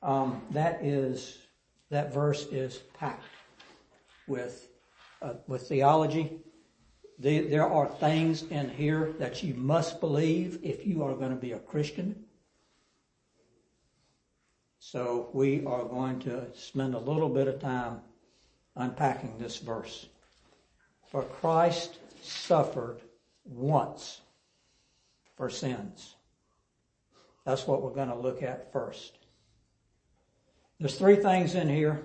Um, 0.02 0.42
that 0.50 0.84
is, 0.84 1.38
that 1.90 2.14
verse 2.14 2.46
is 2.46 2.78
packed 2.94 3.24
with, 4.26 4.68
uh, 5.20 5.34
with 5.46 5.68
theology. 5.68 6.38
The, 7.18 7.40
there 7.40 7.66
are 7.66 7.88
things 7.88 8.44
in 8.44 8.68
here 8.70 9.14
that 9.18 9.42
you 9.42 9.54
must 9.54 10.00
believe 10.00 10.60
if 10.62 10.86
you 10.86 11.02
are 11.02 11.14
going 11.14 11.30
to 11.30 11.36
be 11.36 11.52
a 11.52 11.58
Christian. 11.58 12.24
So 14.96 15.28
we 15.34 15.62
are 15.66 15.84
going 15.84 16.20
to 16.20 16.46
spend 16.54 16.94
a 16.94 16.98
little 16.98 17.28
bit 17.28 17.48
of 17.48 17.60
time 17.60 18.00
unpacking 18.76 19.36
this 19.38 19.58
verse. 19.58 20.06
For 21.10 21.22
Christ 21.22 21.98
suffered 22.22 23.02
once 23.44 24.22
for 25.36 25.50
sins. 25.50 26.14
That's 27.44 27.66
what 27.66 27.82
we're 27.82 27.90
going 27.90 28.08
to 28.08 28.16
look 28.16 28.42
at 28.42 28.72
first. 28.72 29.18
There's 30.80 30.96
three 30.96 31.16
things 31.16 31.54
in 31.54 31.68
here. 31.68 32.00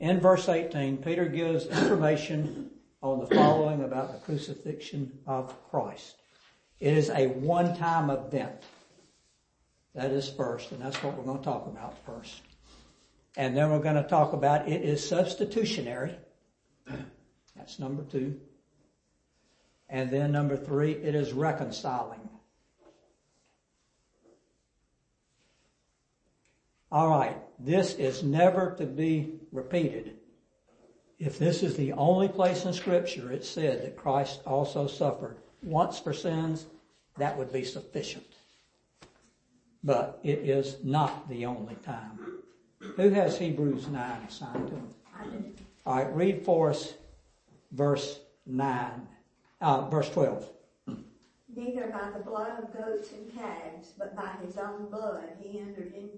In 0.00 0.18
verse 0.18 0.48
18, 0.48 0.96
Peter 0.96 1.26
gives 1.26 1.66
information 1.66 2.70
on 3.02 3.20
the 3.20 3.34
following 3.36 3.84
about 3.84 4.14
the 4.14 4.18
crucifixion 4.20 5.12
of 5.26 5.54
Christ. 5.68 6.16
It 6.80 6.96
is 6.96 7.10
a 7.10 7.26
one-time 7.26 8.08
event. 8.08 8.62
That 9.96 10.10
is 10.10 10.28
first, 10.28 10.72
and 10.72 10.80
that's 10.82 11.02
what 11.02 11.16
we're 11.16 11.24
going 11.24 11.38
to 11.38 11.44
talk 11.44 11.66
about 11.66 11.96
first. 12.04 12.42
And 13.34 13.56
then 13.56 13.70
we're 13.70 13.80
going 13.80 13.96
to 13.96 14.06
talk 14.08 14.34
about 14.34 14.68
it 14.68 14.82
is 14.82 15.06
substitutionary. 15.06 16.14
That's 17.56 17.78
number 17.78 18.02
two. 18.02 18.38
And 19.88 20.10
then 20.10 20.32
number 20.32 20.56
three, 20.56 20.92
it 20.92 21.14
is 21.14 21.32
reconciling. 21.32 22.28
All 26.92 27.08
right, 27.08 27.36
this 27.58 27.94
is 27.94 28.22
never 28.22 28.74
to 28.78 28.84
be 28.84 29.40
repeated. 29.50 30.18
If 31.18 31.38
this 31.38 31.62
is 31.62 31.74
the 31.74 31.94
only 31.94 32.28
place 32.28 32.66
in 32.66 32.74
scripture 32.74 33.32
it 33.32 33.46
said 33.46 33.82
that 33.82 33.96
Christ 33.96 34.42
also 34.46 34.86
suffered 34.86 35.38
once 35.62 35.98
for 35.98 36.12
sins, 36.12 36.66
that 37.16 37.38
would 37.38 37.50
be 37.50 37.64
sufficient. 37.64 38.35
But 39.86 40.18
it 40.24 40.40
is 40.40 40.78
not 40.82 41.28
the 41.28 41.46
only 41.46 41.76
time. 41.76 42.18
Who 42.96 43.10
has 43.10 43.38
Hebrews 43.38 43.86
9 43.86 44.26
assigned 44.28 44.66
to 44.66 44.74
them? 44.74 44.94
All 45.86 45.94
right, 45.94 46.12
read 46.12 46.44
for 46.44 46.70
us 46.70 46.94
verse 47.70 48.18
9, 48.46 49.06
uh, 49.60 49.88
verse 49.88 50.10
12. 50.10 50.50
Neither 51.54 51.86
by 51.86 52.10
the 52.10 52.24
blood 52.24 52.60
of 52.60 52.76
goats 52.76 53.12
and 53.12 53.32
calves, 53.32 53.92
but 53.96 54.16
by 54.16 54.32
his 54.44 54.58
own 54.58 54.90
blood 54.90 55.28
he 55.38 55.60
entered 55.60 55.92
in, 55.94 56.10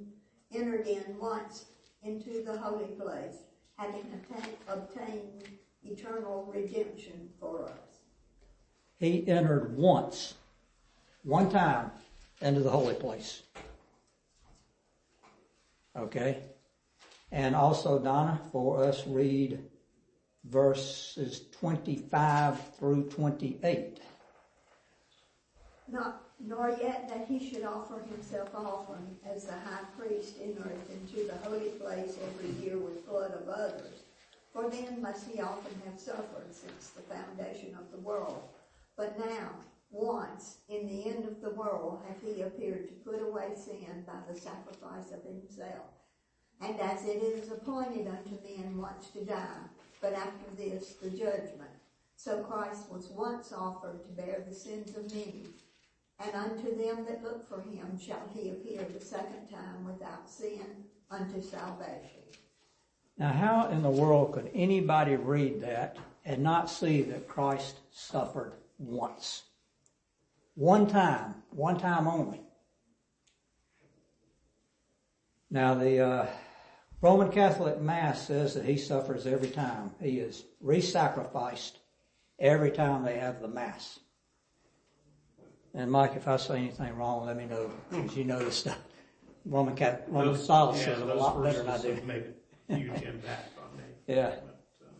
entered 0.55 0.87
in 0.87 1.19
once 1.21 1.67
into 2.03 2.43
the 2.43 2.57
holy 2.57 2.87
place, 2.87 3.43
having 3.77 4.07
obtained, 4.15 4.57
obtained 4.67 5.43
eternal 5.85 6.51
redemption 6.55 7.29
for 7.39 7.67
us. 7.67 7.99
He 8.99 9.29
entered 9.29 9.77
once, 9.77 10.35
one 11.23 11.51
time, 11.51 11.91
into 12.41 12.61
the 12.61 12.71
holy 12.71 12.95
place. 12.95 13.43
Okay? 15.97 16.43
And 17.33 17.55
also, 17.55 17.99
Donna, 17.99 18.41
for 18.53 18.85
us, 18.85 19.07
read 19.07 19.59
verses 20.45 21.43
25 21.61 22.77
through 22.77 23.11
28. 23.11 24.01
Not, 25.91 26.23
nor 26.39 26.77
yet 26.81 27.09
that 27.09 27.27
he 27.27 27.51
should 27.51 27.65
offer 27.65 28.03
himself 28.11 28.51
often 28.55 29.17
as 29.27 29.45
the 29.45 29.53
high 29.53 29.85
priest 29.99 30.37
entereth 30.43 30.91
into 30.91 31.27
the 31.27 31.37
holy 31.49 31.71
place 31.71 32.17
every 32.23 32.51
year 32.63 32.79
with 32.79 33.07
blood 33.07 33.33
of 33.33 33.49
others. 33.49 34.03
For 34.53 34.71
then 34.71 35.03
must 35.03 35.29
he 35.31 35.41
often 35.41 35.81
have 35.85 36.01
suffered 36.01 36.53
since 36.53 36.89
the 36.89 37.03
foundation 37.03 37.77
of 37.79 37.91
the 37.91 37.99
world. 37.99 38.43
But 38.97 39.19
now, 39.19 39.51
once, 39.91 40.59
in 40.69 40.87
the 40.87 41.07
end 41.07 41.25
of 41.27 41.41
the 41.41 41.51
world, 41.51 42.01
hath 42.07 42.23
he 42.23 42.43
appeared 42.43 42.89
to 42.89 43.11
put 43.11 43.23
away 43.23 43.49
sin 43.55 44.05
by 44.07 44.19
the 44.31 44.39
sacrifice 44.39 45.13
of 45.13 45.23
himself. 45.25 45.87
And 46.61 46.79
as 46.81 47.05
it 47.05 47.23
is 47.23 47.51
appointed 47.51 48.07
unto 48.07 48.39
men 48.43 48.77
once 48.77 49.09
to 49.11 49.25
die, 49.25 49.63
but 50.01 50.13
after 50.13 50.51
this 50.57 50.95
the 50.95 51.11
judgment. 51.11 51.71
So 52.17 52.43
Christ 52.43 52.91
was 52.91 53.09
once 53.09 53.53
offered 53.53 54.05
to 54.05 54.23
bear 54.23 54.45
the 54.47 54.55
sins 54.55 54.97
of 54.97 55.05
many, 55.15 55.47
and 56.19 56.35
unto 56.35 56.77
them 56.77 57.07
that 57.07 57.23
look 57.23 57.49
for 57.49 57.61
him 57.61 57.99
shall 57.99 58.29
he 58.35 58.51
appear 58.51 58.85
the 58.85 59.05
second 59.05 59.49
time 59.49 59.85
without 59.85 60.29
sin 60.29 60.85
unto 61.11 61.41
salvation. 61.41 62.23
Now, 63.17 63.33
how 63.33 63.69
in 63.69 63.83
the 63.83 63.91
world 63.91 64.33
could 64.33 64.51
anybody 64.55 65.17
read 65.17 65.61
that 65.63 65.97
and 66.25 66.43
not 66.43 66.71
see 66.71 67.03
that 67.03 67.29
Christ 67.29 67.79
suffered 67.93 68.53
once? 68.79 69.45
One 70.59 70.89
time, 70.89 71.37
one 71.51 71.79
time 71.79 72.09
only. 72.09 72.41
Now, 75.53 75.75
the 75.75 76.01
uh, 76.01 76.27
Roman 77.01 77.31
Catholic 77.31 77.81
Mass 77.81 78.27
says 78.27 78.55
that 78.55 78.65
he 78.65 78.77
suffers 78.77 79.25
every 79.25 79.51
time. 79.51 79.93
He 80.03 80.19
is 80.19 80.43
re-sacrificed 80.61 81.79
every 82.41 82.73
time 82.73 83.05
they 83.05 83.21
have 83.21 83.41
the 83.41 83.47
Mass. 83.47 84.01
And 85.75 85.93
Mike, 85.93 86.17
if 86.17 86.27
I 86.27 86.37
say 86.39 86.59
anything 86.59 86.97
wrong, 86.97 87.25
let 87.25 87.37
me 87.37 87.45
know, 87.45 87.71
because 87.89 88.17
you 88.17 88.25
know 88.25 88.41
this 88.41 88.57
stuff. 88.57 88.79
Roman 89.45 89.77
Catholic, 89.77 90.07
Roman 90.09 90.27
Those- 90.35 90.45
Catholic 90.49 90.77
yeah, 90.79 90.85
says 90.87 91.01
it 91.03 91.09
a 91.09 91.15
lot 91.15 91.41
better 91.41 91.59
than 91.63 91.69
I 91.69 91.79
do. 91.81 91.99
Make 92.05 92.25
a 92.69 92.75
huge 92.75 93.03
impact 93.03 93.59
on 93.63 93.77
me. 93.77 93.85
Yeah. 94.09 94.31
But, 94.31 94.39
um, 94.89 94.95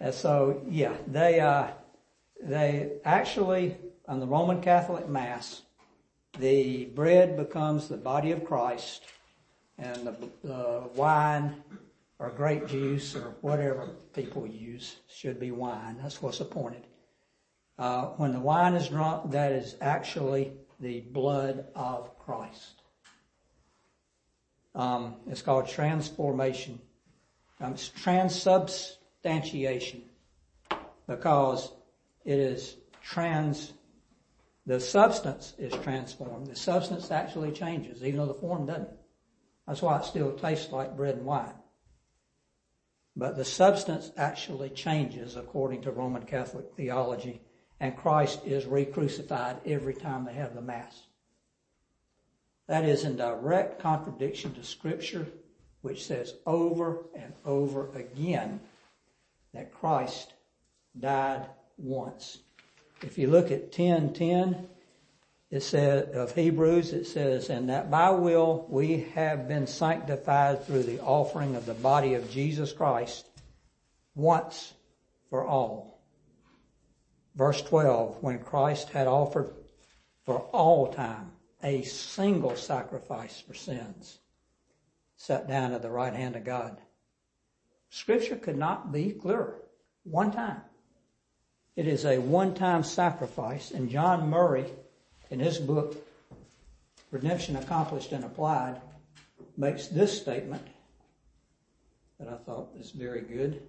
And 0.00 0.12
so, 0.12 0.62
yeah, 0.68 0.94
they, 1.06 1.38
uh, 1.38 1.68
they 2.42 2.94
actually, 3.04 3.76
on 4.08 4.20
the 4.20 4.26
Roman 4.26 4.60
Catholic 4.60 5.08
Mass, 5.08 5.62
the 6.38 6.86
bread 6.86 7.36
becomes 7.36 7.88
the 7.88 7.96
body 7.96 8.32
of 8.32 8.44
Christ 8.44 9.04
and 9.78 10.06
the, 10.42 10.88
wine 10.94 11.62
or 12.18 12.30
grape 12.30 12.66
juice 12.66 13.14
or 13.14 13.34
whatever 13.40 13.88
people 14.14 14.46
use 14.46 14.96
should 15.08 15.38
be 15.38 15.50
wine. 15.50 15.98
That's 16.00 16.22
what's 16.22 16.40
appointed. 16.40 16.86
Uh, 17.78 18.06
when 18.16 18.32
the 18.32 18.40
wine 18.40 18.74
is 18.74 18.88
drunk, 18.88 19.32
that 19.32 19.52
is 19.52 19.76
actually 19.80 20.52
the 20.80 21.00
blood 21.00 21.66
of 21.74 22.18
Christ. 22.18 22.82
Um, 24.74 25.16
it's 25.26 25.42
called 25.42 25.68
transformation. 25.68 26.80
Um, 27.60 27.72
it's 27.72 27.88
transubstantiation 27.88 30.02
because 31.06 31.72
it 32.24 32.38
is 32.38 32.76
trans, 33.02 33.72
the 34.66 34.80
substance 34.80 35.54
is 35.58 35.72
transformed. 35.82 36.48
The 36.48 36.56
substance 36.56 37.10
actually 37.10 37.52
changes, 37.52 38.02
even 38.02 38.18
though 38.18 38.26
the 38.26 38.34
form 38.34 38.66
doesn't. 38.66 38.88
That's 39.66 39.82
why 39.82 39.98
it 39.98 40.04
still 40.04 40.32
tastes 40.32 40.72
like 40.72 40.96
bread 40.96 41.16
and 41.16 41.24
wine. 41.24 41.54
But 43.14 43.36
the 43.36 43.44
substance 43.44 44.10
actually 44.16 44.70
changes 44.70 45.36
according 45.36 45.82
to 45.82 45.92
Roman 45.92 46.24
Catholic 46.24 46.66
theology, 46.76 47.40
and 47.80 47.96
Christ 47.96 48.40
is 48.44 48.66
re-crucified 48.66 49.58
every 49.64 49.94
time 49.94 50.24
they 50.24 50.34
have 50.34 50.54
the 50.54 50.60
Mass. 50.60 51.06
That 52.66 52.84
is 52.84 53.04
in 53.04 53.16
direct 53.16 53.80
contradiction 53.80 54.52
to 54.54 54.64
Scripture, 54.64 55.28
which 55.82 56.04
says 56.04 56.34
over 56.44 57.06
and 57.14 57.32
over 57.44 57.92
again 57.92 58.60
that 59.54 59.72
Christ 59.72 60.34
died 60.98 61.46
once. 61.78 62.38
If 63.02 63.18
you 63.18 63.28
look 63.28 63.50
at 63.50 63.72
10:10, 63.72 64.68
it 65.50 65.60
says 65.60 66.14
of 66.14 66.34
Hebrews, 66.34 66.92
it 66.92 67.06
says, 67.06 67.50
"And 67.50 67.68
that 67.68 67.90
by 67.90 68.10
will 68.10 68.66
we 68.68 69.02
have 69.14 69.46
been 69.46 69.66
sanctified 69.66 70.64
through 70.64 70.84
the 70.84 71.00
offering 71.00 71.54
of 71.54 71.66
the 71.66 71.74
body 71.74 72.14
of 72.14 72.30
Jesus 72.30 72.72
Christ 72.72 73.26
once 74.14 74.74
for 75.28 75.46
all." 75.46 76.00
Verse 77.34 77.60
12, 77.62 78.22
when 78.22 78.38
Christ 78.38 78.88
had 78.90 79.06
offered 79.06 79.54
for 80.24 80.40
all 80.52 80.92
time 80.92 81.32
a 81.62 81.82
single 81.82 82.56
sacrifice 82.56 83.40
for 83.40 83.54
sins, 83.54 84.18
sat 85.16 85.46
down 85.46 85.72
at 85.72 85.82
the 85.82 85.90
right 85.90 86.14
hand 86.14 86.34
of 86.34 86.44
God. 86.44 86.80
Scripture 87.90 88.36
could 88.36 88.56
not 88.56 88.90
be 88.90 89.12
clearer. 89.12 89.62
One 90.04 90.32
time. 90.32 90.62
It 91.76 91.86
is 91.86 92.06
a 92.06 92.18
one-time 92.18 92.82
sacrifice, 92.82 93.70
and 93.70 93.90
John 93.90 94.30
Murray, 94.30 94.64
in 95.30 95.40
his 95.40 95.58
book, 95.58 95.94
Redemption 97.10 97.54
Accomplished 97.56 98.12
and 98.12 98.24
Applied, 98.24 98.80
makes 99.58 99.88
this 99.88 100.18
statement 100.18 100.66
that 102.18 102.28
I 102.28 102.36
thought 102.36 102.70
is 102.80 102.92
very 102.92 103.20
good. 103.20 103.62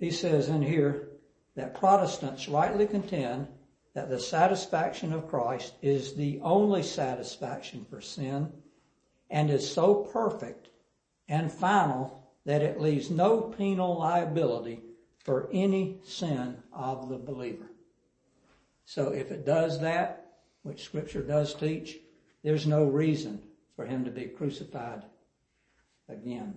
He 0.00 0.10
says 0.10 0.48
in 0.48 0.62
here 0.62 1.08
that 1.54 1.74
Protestants 1.74 2.48
rightly 2.48 2.86
contend 2.86 3.48
that 3.92 4.08
the 4.08 4.18
satisfaction 4.18 5.12
of 5.12 5.28
Christ 5.28 5.74
is 5.82 6.14
the 6.14 6.40
only 6.42 6.82
satisfaction 6.82 7.86
for 7.90 8.00
sin 8.00 8.50
and 9.28 9.50
is 9.50 9.70
so 9.70 9.96
perfect 9.96 10.68
and 11.28 11.52
final 11.52 12.32
that 12.46 12.62
it 12.62 12.80
leaves 12.80 13.10
no 13.10 13.40
penal 13.40 13.98
liability 13.98 14.80
for 15.26 15.48
any 15.52 15.98
sin 16.04 16.56
of 16.72 17.08
the 17.08 17.18
believer. 17.18 17.66
So 18.84 19.08
if 19.08 19.32
it 19.32 19.44
does 19.44 19.80
that, 19.80 20.34
which 20.62 20.84
scripture 20.84 21.20
does 21.20 21.52
teach, 21.52 21.96
there's 22.44 22.64
no 22.64 22.84
reason 22.84 23.42
for 23.74 23.84
him 23.84 24.04
to 24.04 24.10
be 24.12 24.26
crucified 24.26 25.02
again. 26.08 26.54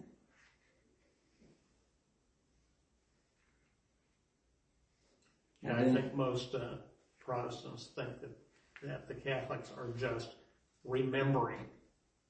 And 5.63 5.73
I 5.75 5.91
think 5.91 6.13
most 6.13 6.53
uh, 6.53 6.75
Protestants 7.19 7.89
think 7.95 8.21
that, 8.21 8.37
that 8.83 9.07
the 9.07 9.15
Catholics 9.15 9.71
are 9.75 9.89
just 9.97 10.35
remembering 10.83 11.65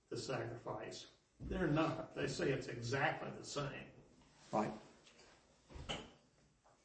the 0.10 0.17
sacrifice. 0.17 1.08
They're 1.50 1.67
not. 1.67 2.15
They 2.15 2.27
say 2.27 2.50
it's 2.50 2.67
exactly 2.67 3.27
the 3.38 3.46
same. 3.46 3.65
Right. 4.53 4.72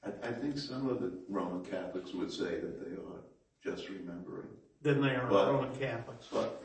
I, 0.06 0.28
I 0.28 0.32
think 0.32 0.58
some 0.58 0.88
of 0.88 1.00
the 1.00 1.12
Roman 1.28 1.64
Catholics 1.64 2.12
would 2.12 2.32
say 2.32 2.60
that 2.60 2.80
they 2.84 2.94
are 2.96 3.22
just 3.62 3.88
remembering. 3.88 4.48
Then 4.82 5.00
they 5.00 5.14
are 5.14 5.26
But- 5.26 5.52
Roman 5.52 5.74
Catholics. 5.76 6.26
But, 6.32 6.62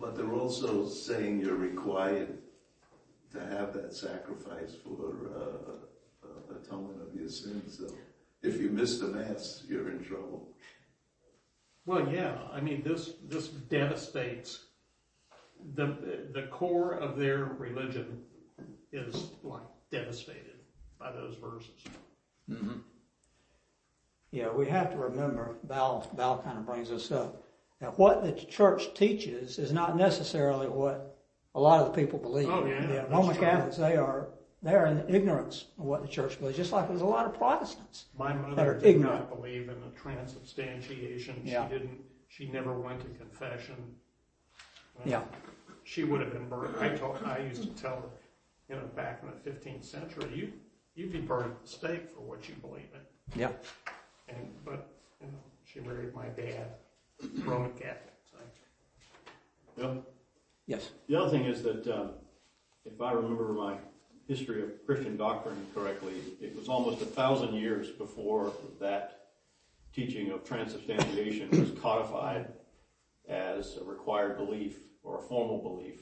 but 0.00 0.16
they're 0.16 0.32
also 0.32 0.86
saying 0.88 1.40
you're 1.40 1.56
required 1.56 2.38
to 3.32 3.40
have 3.40 3.72
that 3.74 3.92
sacrifice 3.94 4.74
for 4.84 5.30
uh, 5.34 6.26
uh, 6.26 6.56
atonement 6.58 7.02
of 7.02 7.14
your 7.18 7.28
sins. 7.28 7.78
So 7.78 7.92
if 8.42 8.60
you 8.60 8.70
miss 8.70 8.98
the 8.98 9.08
mass, 9.08 9.64
you're 9.68 9.90
in 9.90 10.04
trouble. 10.04 10.48
Well, 11.84 12.08
yeah. 12.12 12.36
I 12.52 12.60
mean, 12.60 12.82
this 12.82 13.14
this 13.28 13.48
devastates 13.48 14.66
the 15.74 15.96
the 16.32 16.42
core 16.44 16.92
of 16.92 17.16
their 17.16 17.44
religion 17.44 18.22
is 18.92 19.30
like 19.42 19.62
devastated 19.90 20.58
by 20.98 21.12
those 21.12 21.36
verses. 21.36 21.70
Mm-hmm. 22.50 22.78
Yeah, 24.30 24.50
we 24.50 24.66
have 24.66 24.90
to 24.90 24.96
remember, 24.96 25.56
Val, 25.66 26.10
Val 26.16 26.38
kind 26.42 26.58
of 26.58 26.66
brings 26.66 26.90
this 26.90 27.10
up, 27.10 27.42
that 27.80 27.98
what 27.98 28.22
the 28.22 28.32
church 28.32 28.94
teaches 28.94 29.58
is 29.58 29.72
not 29.72 29.96
necessarily 29.96 30.68
what 30.68 31.16
a 31.54 31.60
lot 31.60 31.80
of 31.80 31.86
the 31.94 32.00
people 32.00 32.18
believe. 32.18 32.48
Oh, 32.48 32.66
yeah, 32.66 32.86
The 32.86 33.06
Roman 33.08 33.34
true. 33.34 33.44
Catholics, 33.44 33.76
they 33.76 33.96
are, 33.96 34.28
they 34.62 34.74
are 34.74 34.86
in 34.86 35.04
ignorance 35.08 35.66
of 35.78 35.84
what 35.84 36.02
the 36.02 36.08
church 36.08 36.38
believes, 36.38 36.56
just 36.56 36.72
like 36.72 36.88
there's 36.88 37.00
a 37.00 37.06
lot 37.06 37.26
of 37.26 37.34
Protestants. 37.34 38.06
My 38.18 38.32
mother 38.32 38.74
did 38.74 38.96
ignorant. 38.96 39.30
not 39.30 39.36
believe 39.36 39.68
in 39.68 39.80
the 39.80 39.90
transubstantiation. 39.96 41.40
Yeah. 41.44 41.68
She 41.68 41.74
didn't. 41.74 42.00
She 42.28 42.48
never 42.48 42.78
went 42.78 43.00
to 43.00 43.06
confession. 43.18 43.76
Yeah. 45.04 45.22
She 45.84 46.04
would 46.04 46.20
have 46.20 46.32
been 46.32 46.48
burned. 46.48 46.76
I 46.78 46.88
told. 46.96 47.18
I 47.24 47.38
used 47.38 47.62
to 47.62 47.68
tell 47.80 47.96
her, 47.96 48.08
you 48.68 48.76
know, 48.76 48.86
back 48.96 49.22
in 49.22 49.28
the 49.30 49.50
15th 49.50 49.84
century, 49.84 50.28
you 50.34 50.52
you'd 50.96 51.12
be 51.12 51.20
burned 51.20 51.52
at 51.52 51.62
the 51.62 51.68
stake 51.68 52.10
for 52.10 52.20
what 52.20 52.48
you 52.48 52.54
believe 52.56 52.88
in. 52.94 53.40
Yeah. 53.40 53.50
And 54.28 54.48
but 54.64 54.88
you 55.20 55.28
know, 55.28 55.38
she 55.64 55.80
married 55.80 56.14
my 56.14 56.26
dad, 56.28 56.72
Roman 57.44 57.70
Catholic. 57.72 58.14
So. 58.30 58.38
Bill? 59.76 60.04
Yes. 60.66 60.90
The 61.08 61.16
other 61.16 61.30
thing 61.30 61.44
is 61.44 61.62
that, 61.62 61.86
uh, 61.86 62.08
if 62.84 63.00
I 63.00 63.12
remember 63.12 63.52
my 63.52 63.76
history 64.26 64.62
of 64.62 64.84
Christian 64.84 65.16
doctrine 65.16 65.66
correctly, 65.74 66.14
it 66.40 66.56
was 66.56 66.68
almost 66.68 67.02
a 67.02 67.06
thousand 67.06 67.54
years 67.54 67.90
before 67.90 68.52
that 68.80 69.28
teaching 69.94 70.30
of 70.32 70.44
transubstantiation 70.44 71.48
was 71.50 71.70
codified 71.80 72.52
as 73.28 73.76
a 73.76 73.84
required 73.84 74.36
belief 74.36 74.76
or 75.02 75.18
a 75.18 75.22
formal 75.22 75.62
belief. 75.62 76.00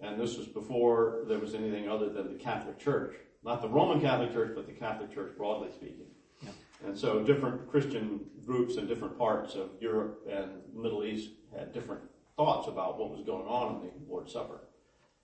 And 0.00 0.20
this 0.20 0.36
was 0.36 0.48
before 0.48 1.20
there 1.28 1.38
was 1.38 1.54
anything 1.54 1.88
other 1.88 2.08
than 2.08 2.32
the 2.32 2.38
Catholic 2.38 2.78
Church. 2.78 3.14
Not 3.44 3.60
the 3.60 3.68
Roman 3.68 4.00
Catholic 4.00 4.32
Church, 4.32 4.52
but 4.54 4.66
the 4.66 4.72
Catholic 4.72 5.12
Church 5.12 5.36
broadly 5.36 5.70
speaking. 5.72 6.06
Yeah. 6.42 6.50
And 6.86 6.96
so 6.96 7.22
different 7.22 7.68
Christian 7.68 8.20
groups 8.46 8.76
in 8.76 8.86
different 8.86 9.18
parts 9.18 9.54
of 9.54 9.70
Europe 9.80 10.26
and 10.30 10.50
the 10.74 10.80
Middle 10.80 11.04
East 11.04 11.30
had 11.56 11.72
different 11.72 12.02
thoughts 12.36 12.68
about 12.68 12.98
what 12.98 13.10
was 13.10 13.22
going 13.22 13.46
on 13.46 13.76
in 13.76 13.82
the 13.82 14.10
Lord's 14.10 14.32
Supper. 14.32 14.60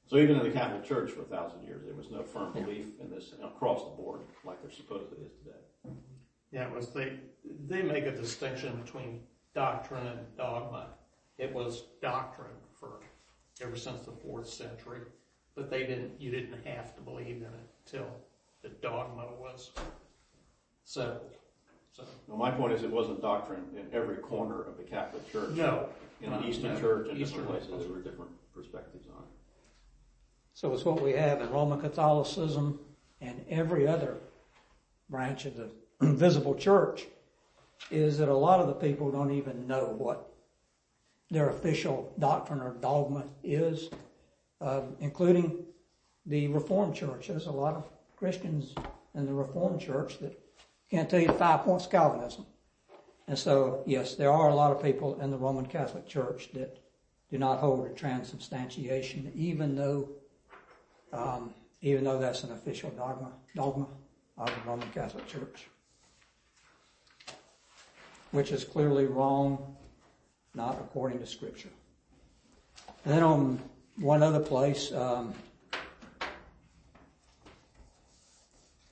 So 0.07 0.17
even 0.17 0.37
in 0.37 0.43
the 0.43 0.51
Catholic 0.51 0.85
Church 0.85 1.11
for 1.11 1.23
a 1.23 1.27
thousand 1.27 1.63
years, 1.63 1.85
there 1.85 1.95
was 1.95 2.11
no 2.11 2.23
firm 2.23 2.53
belief 2.53 2.87
in 3.01 3.11
this 3.11 3.35
across 3.43 3.85
the 3.85 3.91
board 3.91 4.23
like 4.45 4.63
there 4.63 4.71
supposedly 4.71 5.25
is 5.25 5.33
today. 5.33 5.95
Yeah, 6.51 6.67
it 6.67 6.75
was 6.75 6.89
they 6.91 7.19
they 7.67 7.83
make 7.83 8.07
a 8.07 8.13
distinction 8.13 8.81
between 8.83 9.21
doctrine 9.55 10.07
and 10.07 10.21
dogma. 10.37 10.95
It 11.37 11.53
was 11.53 11.85
doctrine 12.01 12.57
for 12.81 13.01
ever 13.61 13.77
since 13.77 14.01
the 14.01 14.13
fourth 14.13 14.49
century, 14.49 15.01
but 15.55 15.71
they 15.71 15.81
didn't 15.81 16.19
you 16.19 16.31
didn't 16.31 16.67
have 16.67 16.97
to 16.97 17.03
believe 17.03 17.37
in 17.37 17.43
it 17.43 17.68
till 17.91 18.07
the 18.63 18.69
dogma 18.69 19.27
was 19.39 19.71
settled. 20.85 21.37
So 21.93 22.05
Well, 22.27 22.37
my 22.39 22.51
point 22.51 22.73
is 22.73 22.83
it 22.83 22.91
wasn't 22.91 23.21
doctrine 23.21 23.65
in 23.77 23.87
every 23.93 24.17
corner 24.17 24.63
of 24.63 24.77
the 24.77 24.83
Catholic 24.85 25.31
Church. 25.33 25.51
no, 25.57 25.89
In 26.21 26.31
no, 26.31 26.41
the 26.41 26.49
Eastern 26.49 26.75
no. 26.75 26.81
Church 26.81 27.09
and 27.09 27.19
Eastern 27.19 27.41
different 27.43 27.67
places, 27.69 27.87
there 27.87 27.95
were 27.97 28.03
different 28.03 28.31
perspectives 28.55 29.07
on 29.09 29.23
it. 29.23 29.29
So 30.55 30.73
it's 30.73 30.85
what 30.85 31.01
we 31.03 31.13
have 31.13 31.41
in 31.41 31.51
Roman 31.51 31.81
Catholicism 31.81 32.81
and 33.21 33.45
every 33.49 33.87
other 33.87 34.17
branch 35.09 35.47
of 35.47 35.57
the 35.57 35.71
visible 36.01 36.55
church 36.55 37.07
is 37.91 38.19
that 38.19 38.29
a 38.29 38.35
lot 38.35 38.61
of 38.61 38.67
the 38.67 38.75
people 38.75 39.11
don't 39.11 39.31
even 39.31 39.67
know 39.67 39.95
what 39.97 40.33
their 41.31 41.51
official 41.51 42.13
doctrine 42.19 42.61
or 42.61 42.75
dogma 42.81 43.25
is, 43.45 43.91
um, 44.61 44.97
including 45.01 45.65
the 46.29 46.47
Reformed 46.49 46.95
Church. 46.95 47.29
There's 47.29 47.47
a 47.47 47.51
lot 47.51 47.75
of 47.75 47.89
Christians 48.17 48.75
in 49.15 49.27
the 49.27 49.35
Reformed 49.35 49.81
Church 49.81 50.19
that 50.21 50.39
can't 50.91 51.11
tell 51.11 51.21
you 51.21 51.33
five 51.33 51.63
points 51.63 51.87
of 51.87 51.91
Calvinism. 51.91 52.47
And 53.27 53.39
so, 53.39 53.83
yes, 53.87 54.15
there 54.15 54.31
are 54.31 54.49
a 54.49 54.55
lot 54.55 54.71
of 54.71 54.83
people 54.83 55.21
in 55.21 55.31
the 55.31 55.37
Roman 55.37 55.67
Catholic 55.67 56.07
Church 56.07 56.51
that 56.53 56.79
do 57.31 57.39
not 57.39 57.59
hold 57.59 57.87
to 57.87 57.95
transubstantiation, 57.95 59.33
even 59.35 59.75
though 59.75 60.09
um, 61.13 61.55
even 61.81 62.05
though 62.05 62.19
that's 62.19 62.43
an 62.45 62.53
official 62.53 62.91
dogma, 62.91 63.33
dogma 63.55 63.87
of 64.37 64.47
the 64.47 64.69
Roman 64.69 64.89
Catholic 64.91 65.27
Church, 65.27 65.69
which 68.33 68.51
is 68.51 68.65
clearly 68.65 69.07
wrong, 69.07 69.77
not 70.55 70.75
according 70.75 71.21
to 71.21 71.27
Scripture. 71.27 71.71
And 73.05 73.15
then 73.15 73.23
on 73.23 73.61
one 73.97 74.23
other 74.23 74.41
place, 74.41 74.93
um, 74.93 75.33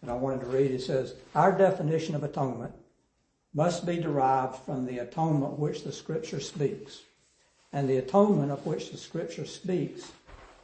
that 0.06 0.12
I 0.12 0.16
wanted 0.16 0.40
to 0.40 0.46
read, 0.46 0.70
it 0.70 0.82
says, 0.82 1.14
Our 1.34 1.52
definition 1.52 2.14
of 2.14 2.22
atonement 2.22 2.72
must 3.54 3.86
be 3.86 3.98
derived 3.98 4.56
from 4.56 4.86
the 4.86 4.98
atonement 4.98 5.58
which 5.58 5.82
the 5.82 5.92
Scripture 5.92 6.40
speaks. 6.40 7.02
And 7.72 7.88
the 7.88 7.98
atonement 7.98 8.52
of 8.52 8.64
which 8.66 8.90
the 8.90 8.98
Scripture 8.98 9.44
speaks 9.44 10.12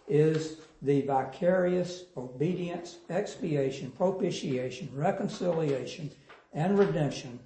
is 0.08 0.58
the 0.80 1.02
vicarious 1.02 2.04
obedience, 2.16 2.98
expiation, 3.10 3.90
propitiation, 3.92 4.88
reconciliation, 4.94 6.10
and 6.52 6.78
redemption 6.78 7.38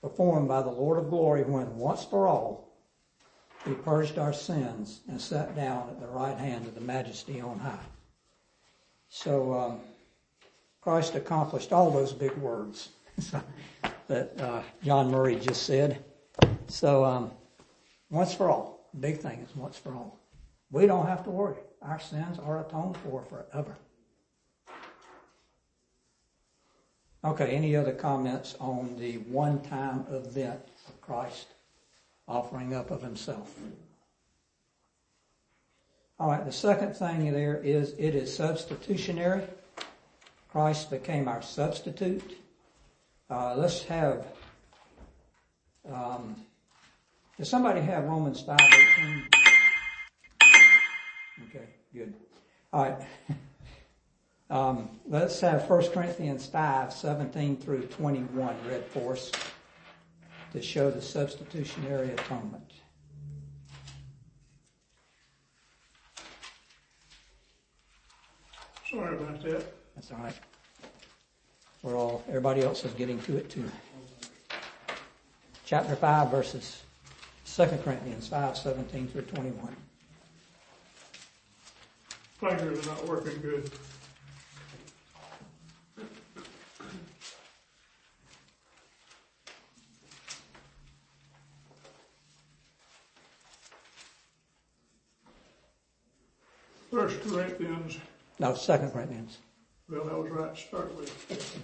performed 0.00 0.48
by 0.48 0.62
the 0.62 0.70
Lord 0.70 0.98
of 0.98 1.10
glory 1.10 1.42
when 1.42 1.76
once 1.76 2.04
for 2.04 2.26
all 2.26 2.72
he 3.64 3.72
purged 3.74 4.18
our 4.18 4.32
sins 4.32 5.00
and 5.08 5.20
sat 5.20 5.54
down 5.54 5.88
at 5.88 6.00
the 6.00 6.08
right 6.08 6.36
hand 6.36 6.66
of 6.66 6.74
the 6.74 6.80
majesty 6.80 7.40
on 7.40 7.60
high. 7.60 7.78
So 9.08 9.54
um, 9.54 9.80
Christ 10.82 11.14
accomplished 11.14 11.72
all 11.72 11.90
those 11.90 12.12
big 12.12 12.36
words 12.36 12.90
that 14.08 14.40
uh, 14.40 14.62
John 14.82 15.10
Murray 15.10 15.36
just 15.36 15.62
said. 15.62 16.04
So 16.66 17.04
um, 17.04 17.30
once 18.10 18.34
for 18.34 18.50
all, 18.50 18.90
big 18.98 19.18
thing 19.18 19.46
is 19.48 19.56
once 19.56 19.78
for 19.78 19.94
all. 19.94 20.18
We 20.72 20.86
don't 20.86 21.06
have 21.06 21.22
to 21.24 21.30
worry. 21.30 21.56
Our 21.82 22.00
sins 22.00 22.38
are 22.40 22.66
atoned 22.66 22.96
for 22.98 23.22
forever. 23.22 23.76
Okay, 27.24 27.50
any 27.50 27.76
other 27.76 27.92
comments 27.92 28.56
on 28.58 28.96
the 28.98 29.18
one-time 29.18 30.04
event 30.10 30.60
of 30.88 31.00
Christ 31.00 31.46
offering 32.26 32.74
up 32.74 32.90
of 32.90 33.00
himself? 33.00 33.54
All 36.18 36.28
right, 36.28 36.44
the 36.44 36.50
second 36.50 36.94
thing 36.94 37.32
there 37.32 37.58
is 37.62 37.94
it 37.98 38.16
is 38.16 38.34
substitutionary. 38.34 39.44
Christ 40.52 40.90
became 40.90 41.28
our 41.28 41.40
substitute. 41.40 42.36
Uh, 43.30 43.54
let's 43.56 43.82
have, 43.84 44.26
um, 45.90 46.36
does 47.38 47.48
somebody 47.48 47.80
have 47.80 48.04
Romans 48.04 48.42
5, 48.42 48.58
18? 48.60 49.28
Okay, 51.48 51.68
good. 51.94 52.14
All 52.72 52.84
right. 52.84 53.06
Um, 54.50 54.90
let's 55.08 55.40
have 55.40 55.62
1 55.70 55.92
Corinthians 55.92 56.44
5, 56.44 56.92
17 56.92 57.56
through 57.56 57.86
21 57.86 58.54
read 58.68 58.84
for 58.84 59.14
us. 59.14 59.32
to 60.52 60.60
show 60.60 60.90
the 60.90 61.00
substitutionary 61.00 62.10
atonement. 62.10 62.70
Sorry 68.90 69.16
about 69.16 69.42
that. 69.44 69.81
That's 70.02 70.18
all 70.18 70.24
right. 70.24 70.34
We're 71.82 71.96
all, 71.96 72.24
everybody 72.26 72.62
else 72.62 72.84
is 72.84 72.92
getting 72.94 73.20
to 73.22 73.36
it 73.36 73.48
too. 73.48 73.70
Chapter 75.64 75.94
5, 75.94 76.28
verses 76.28 76.82
2 77.46 77.66
Corinthians 77.84 78.26
5, 78.26 78.56
17 78.56 79.06
through 79.06 79.22
21. 79.22 79.76
Fingers 82.40 82.84
are 82.84 82.90
not 82.90 83.06
working 83.06 83.40
good. 83.40 83.70
First 96.90 97.22
Corinthians, 97.22 97.98
No, 98.40 98.56
2 98.56 98.90
Corinthians. 98.92 99.38
Well, 99.92 100.04
that 100.04 100.18
was 100.18 100.30
right 100.30 100.54
to 100.54 100.60
start 100.60 100.96
with. 100.96 101.60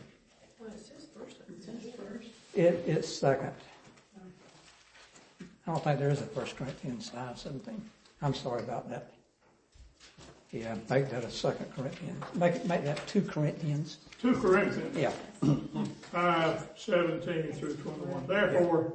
Well, 0.59 0.69
it 0.69 0.79
says 0.81 1.07
first, 1.17 1.37
it 1.49 1.63
says 1.65 1.95
first. 1.97 2.29
It's 2.55 3.09
second. 3.09 3.53
I 5.67 5.71
don't 5.73 5.83
think 5.85 5.99
there 5.99 6.11
is 6.11 6.21
a 6.21 6.25
1 6.25 6.47
Corinthians 6.57 7.09
5, 7.11 7.39
17. 7.39 7.83
I'm 8.23 8.35
sorry 8.35 8.63
about 8.63 8.89
that. 8.91 9.13
Yeah, 10.51 10.75
make 10.89 11.11
that 11.11 11.25
a 11.25 11.31
second 11.31 11.67
Corinthians. 11.77 12.23
Make 12.35 12.65
make 12.65 12.83
that 12.85 13.07
2 13.07 13.21
Corinthians. 13.23 13.99
Two 14.21 14.33
Corinthians, 14.35 14.97
Yeah. 14.97 15.13
five, 16.11 16.67
seventeen 16.75 17.53
through 17.53 17.75
twenty-one. 17.75 18.27
Therefore, 18.27 18.95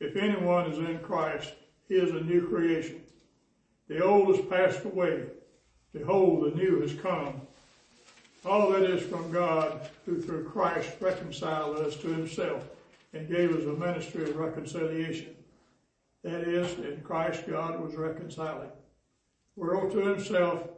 if 0.00 0.16
anyone 0.16 0.70
is 0.72 0.78
in 0.78 0.98
Christ, 1.00 1.52
he 1.88 1.96
is 1.96 2.10
a 2.10 2.20
new 2.24 2.48
creation. 2.48 3.02
The 3.88 4.02
old 4.02 4.34
has 4.34 4.44
passed 4.46 4.82
away. 4.86 5.24
Behold, 5.92 6.50
the 6.50 6.56
new 6.56 6.80
has 6.80 6.94
come. 6.94 7.42
All 8.44 8.70
that 8.72 8.82
is 8.82 9.02
from 9.02 9.32
God, 9.32 9.88
who 10.04 10.20
through 10.20 10.44
Christ 10.44 10.90
reconciled 11.00 11.78
us 11.78 11.96
to 11.96 12.08
himself 12.08 12.64
and 13.14 13.28
gave 13.28 13.56
us 13.56 13.64
a 13.64 13.72
ministry 13.72 14.24
of 14.24 14.36
reconciliation. 14.36 15.34
That 16.22 16.42
is, 16.42 16.78
in 16.78 17.00
Christ 17.02 17.44
God 17.48 17.80
was 17.80 17.94
reconciling. 17.94 18.70
World 19.56 19.92
to 19.92 20.00
himself, 20.00 20.68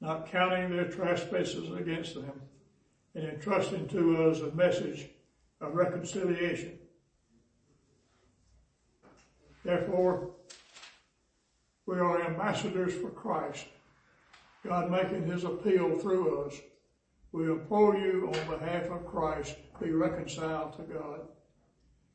not 0.00 0.30
counting 0.30 0.70
their 0.70 0.88
trespasses 0.88 1.70
against 1.72 2.14
them, 2.14 2.40
and 3.14 3.24
entrusting 3.24 3.88
to 3.88 4.28
us 4.28 4.40
a 4.40 4.54
message 4.54 5.08
of 5.60 5.74
reconciliation. 5.74 6.78
Therefore, 9.64 10.30
we 11.86 11.98
are 11.98 12.24
ambassadors 12.24 12.94
for 12.94 13.10
Christ, 13.10 13.66
God 14.64 14.90
making 14.90 15.26
his 15.26 15.44
appeal 15.44 15.98
through 15.98 16.46
us. 16.46 16.54
We 17.32 17.44
implore 17.44 17.96
you 17.96 18.32
on 18.34 18.58
behalf 18.58 18.90
of 18.90 19.06
Christ, 19.06 19.56
be 19.80 19.90
reconciled 19.92 20.76
to 20.76 20.82
God. 20.82 21.20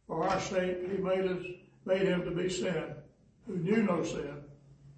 For 0.07 0.27
our 0.27 0.39
sake, 0.39 0.91
he 0.91 0.97
made 0.97 1.25
us, 1.25 1.43
made 1.85 2.03
him 2.03 2.23
to 2.23 2.31
be 2.31 2.49
sin, 2.49 2.93
who 3.47 3.57
knew 3.57 3.83
no 3.83 4.03
sin, 4.03 4.43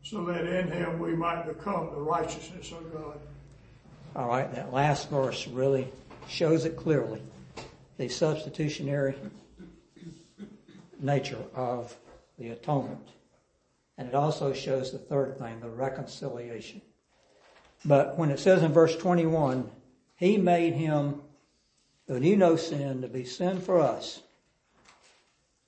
so 0.02 0.26
that 0.26 0.46
in 0.46 0.70
him 0.70 1.00
we 1.00 1.16
might 1.16 1.46
become 1.46 1.92
the 1.94 2.02
righteousness 2.02 2.72
of 2.72 2.92
God. 2.94 3.20
All 4.16 4.28
right, 4.28 4.52
that 4.56 4.74
last 4.74 5.10
verse 5.10 5.48
really 5.48 5.88
shows 6.28 6.66
it 6.66 6.76
clearly. 6.76 7.22
The 7.98 8.10
substitutionary 8.10 9.16
nature 11.00 11.44
of 11.56 11.96
the 12.40 12.50
atonement. 12.50 13.08
And 13.98 14.08
it 14.08 14.16
also 14.16 14.54
shows 14.54 14.92
the 14.92 14.98
third 14.98 15.38
thing, 15.40 15.60
the 15.60 15.70
reconciliation. 15.70 16.82
But 17.86 18.18
when 18.18 18.30
it 18.30 18.40
says 18.40 18.64
in 18.64 18.74
verse 18.74 18.96
21, 18.96 19.70
He 20.18 20.38
made 20.38 20.74
him 20.74 21.22
who 22.08 22.20
knew 22.20 22.38
no 22.38 22.56
sin 22.56 23.02
to 23.02 23.08
be 23.08 23.26
sin 23.26 23.60
for 23.60 23.80
us. 23.80 24.22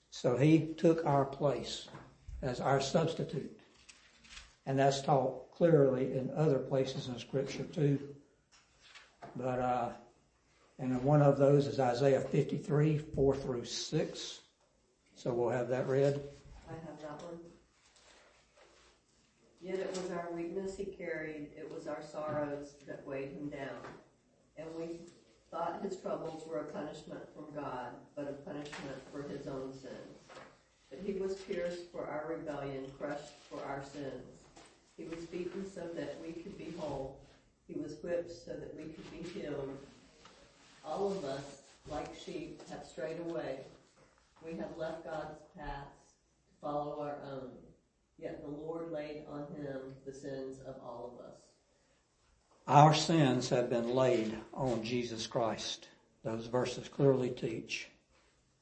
So 0.09 0.37
He 0.37 0.73
took 0.77 1.05
our 1.05 1.25
place 1.25 1.87
as 2.41 2.59
our 2.59 2.81
substitute. 2.81 3.57
And 4.65 4.79
that's 4.79 5.01
taught 5.01 5.51
clearly 5.53 6.13
in 6.13 6.31
other 6.35 6.59
places 6.59 7.07
in 7.07 7.19
Scripture 7.19 7.63
too. 7.63 7.99
But, 9.35 9.59
uh, 9.59 9.89
and 10.79 11.03
one 11.03 11.21
of 11.21 11.37
those 11.37 11.67
is 11.67 11.79
Isaiah 11.79 12.21
53, 12.21 12.97
4 12.97 13.35
through 13.35 13.65
6. 13.65 14.39
So 15.15 15.33
we'll 15.33 15.49
have 15.49 15.67
that 15.69 15.87
read. 15.87 16.21
I 16.69 16.73
have 16.73 17.01
that 17.01 17.21
one. 17.23 17.39
Yet 19.61 19.79
it 19.79 19.89
was 19.89 20.09
our 20.11 20.29
weakness 20.33 20.77
he 20.77 20.85
carried, 20.85 21.49
it 21.57 21.69
was 21.69 21.85
our 21.85 22.01
sorrows 22.01 22.75
that 22.87 23.05
weighed 23.05 23.33
him 23.33 23.49
down. 23.49 23.75
And 24.59 24.67
we 24.77 24.99
thought 25.49 25.81
his 25.81 25.97
troubles 25.97 26.43
were 26.47 26.59
a 26.59 26.63
punishment 26.65 27.21
from 27.33 27.45
God, 27.55 27.93
but 28.15 28.27
a 28.27 28.49
punishment 28.49 28.97
for 29.11 29.21
his 29.23 29.47
own 29.47 29.71
sins. 29.71 30.17
But 30.89 30.99
he 31.05 31.13
was 31.13 31.35
pierced 31.35 31.91
for 31.91 32.05
our 32.07 32.25
rebellion, 32.29 32.85
crushed 32.99 33.33
for 33.49 33.63
our 33.65 33.81
sins. 33.93 34.43
He 34.97 35.05
was 35.05 35.25
beaten 35.25 35.65
so 35.69 35.81
that 35.95 36.17
we 36.21 36.33
could 36.33 36.57
be 36.57 36.73
whole. 36.77 37.17
He 37.67 37.79
was 37.79 37.95
whipped 38.03 38.31
so 38.31 38.51
that 38.51 38.75
we 38.75 38.91
could 38.91 39.09
be 39.11 39.39
healed. 39.39 39.77
All 40.83 41.11
of 41.11 41.23
us, 41.23 41.61
like 41.89 42.15
sheep, 42.17 42.61
have 42.69 42.85
strayed 42.85 43.19
away. 43.29 43.59
We 44.45 44.57
have 44.57 44.77
left 44.77 45.05
God's 45.05 45.39
paths 45.57 46.13
to 46.47 46.61
follow 46.61 47.01
our 47.01 47.17
own. 47.31 47.51
Yet 48.17 48.41
the 48.41 48.49
Lord 48.49 48.91
laid 48.91 49.23
on 49.31 49.47
him 49.55 49.95
the 50.05 50.11
sins 50.11 50.57
of 50.67 50.75
all 50.83 51.13
of 51.17 51.25
us. 51.25 51.48
Our 52.69 52.93
sins 52.93 53.49
have 53.49 53.67
been 53.67 53.95
laid 53.95 54.37
on 54.53 54.83
Jesus 54.83 55.25
Christ. 55.25 55.87
Those 56.23 56.45
verses 56.45 56.87
clearly 56.87 57.31
teach. 57.31 57.89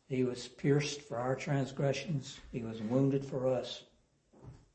He 0.07 0.23
was 0.23 0.47
pierced 0.47 1.01
for 1.01 1.17
our 1.17 1.35
transgressions. 1.35 2.39
He 2.53 2.61
was 2.61 2.81
wounded 2.81 3.25
for 3.25 3.49
us. 3.49 3.83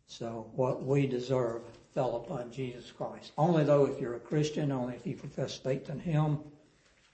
So 0.06 0.50
what 0.54 0.84
we 0.84 1.06
deserve 1.06 1.62
fell 1.94 2.16
upon 2.16 2.52
Jesus 2.52 2.92
Christ. 2.92 3.32
Only 3.38 3.64
though 3.64 3.86
if 3.86 3.98
you're 3.98 4.16
a 4.16 4.20
Christian, 4.20 4.70
only 4.70 4.96
if 4.96 5.06
you 5.06 5.16
profess 5.16 5.56
faith 5.56 5.88
in 5.88 5.98
Him, 5.98 6.38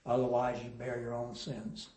otherwise 0.05 0.61
you 0.65 0.71
bear 0.71 1.01
your 1.01 1.15
own 1.15 1.37
sins. 1.37 1.91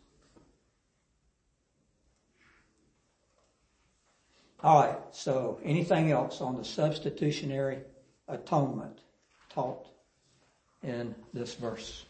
All 4.63 4.83
right, 4.83 4.99
so 5.09 5.59
anything 5.63 6.11
else 6.11 6.41
on 6.41 6.57
the 6.57 6.63
substitutionary 6.63 7.79
atonement 8.27 8.99
taught 9.49 9.90
in 10.83 11.15
this 11.33 11.55
verse? 11.55 12.05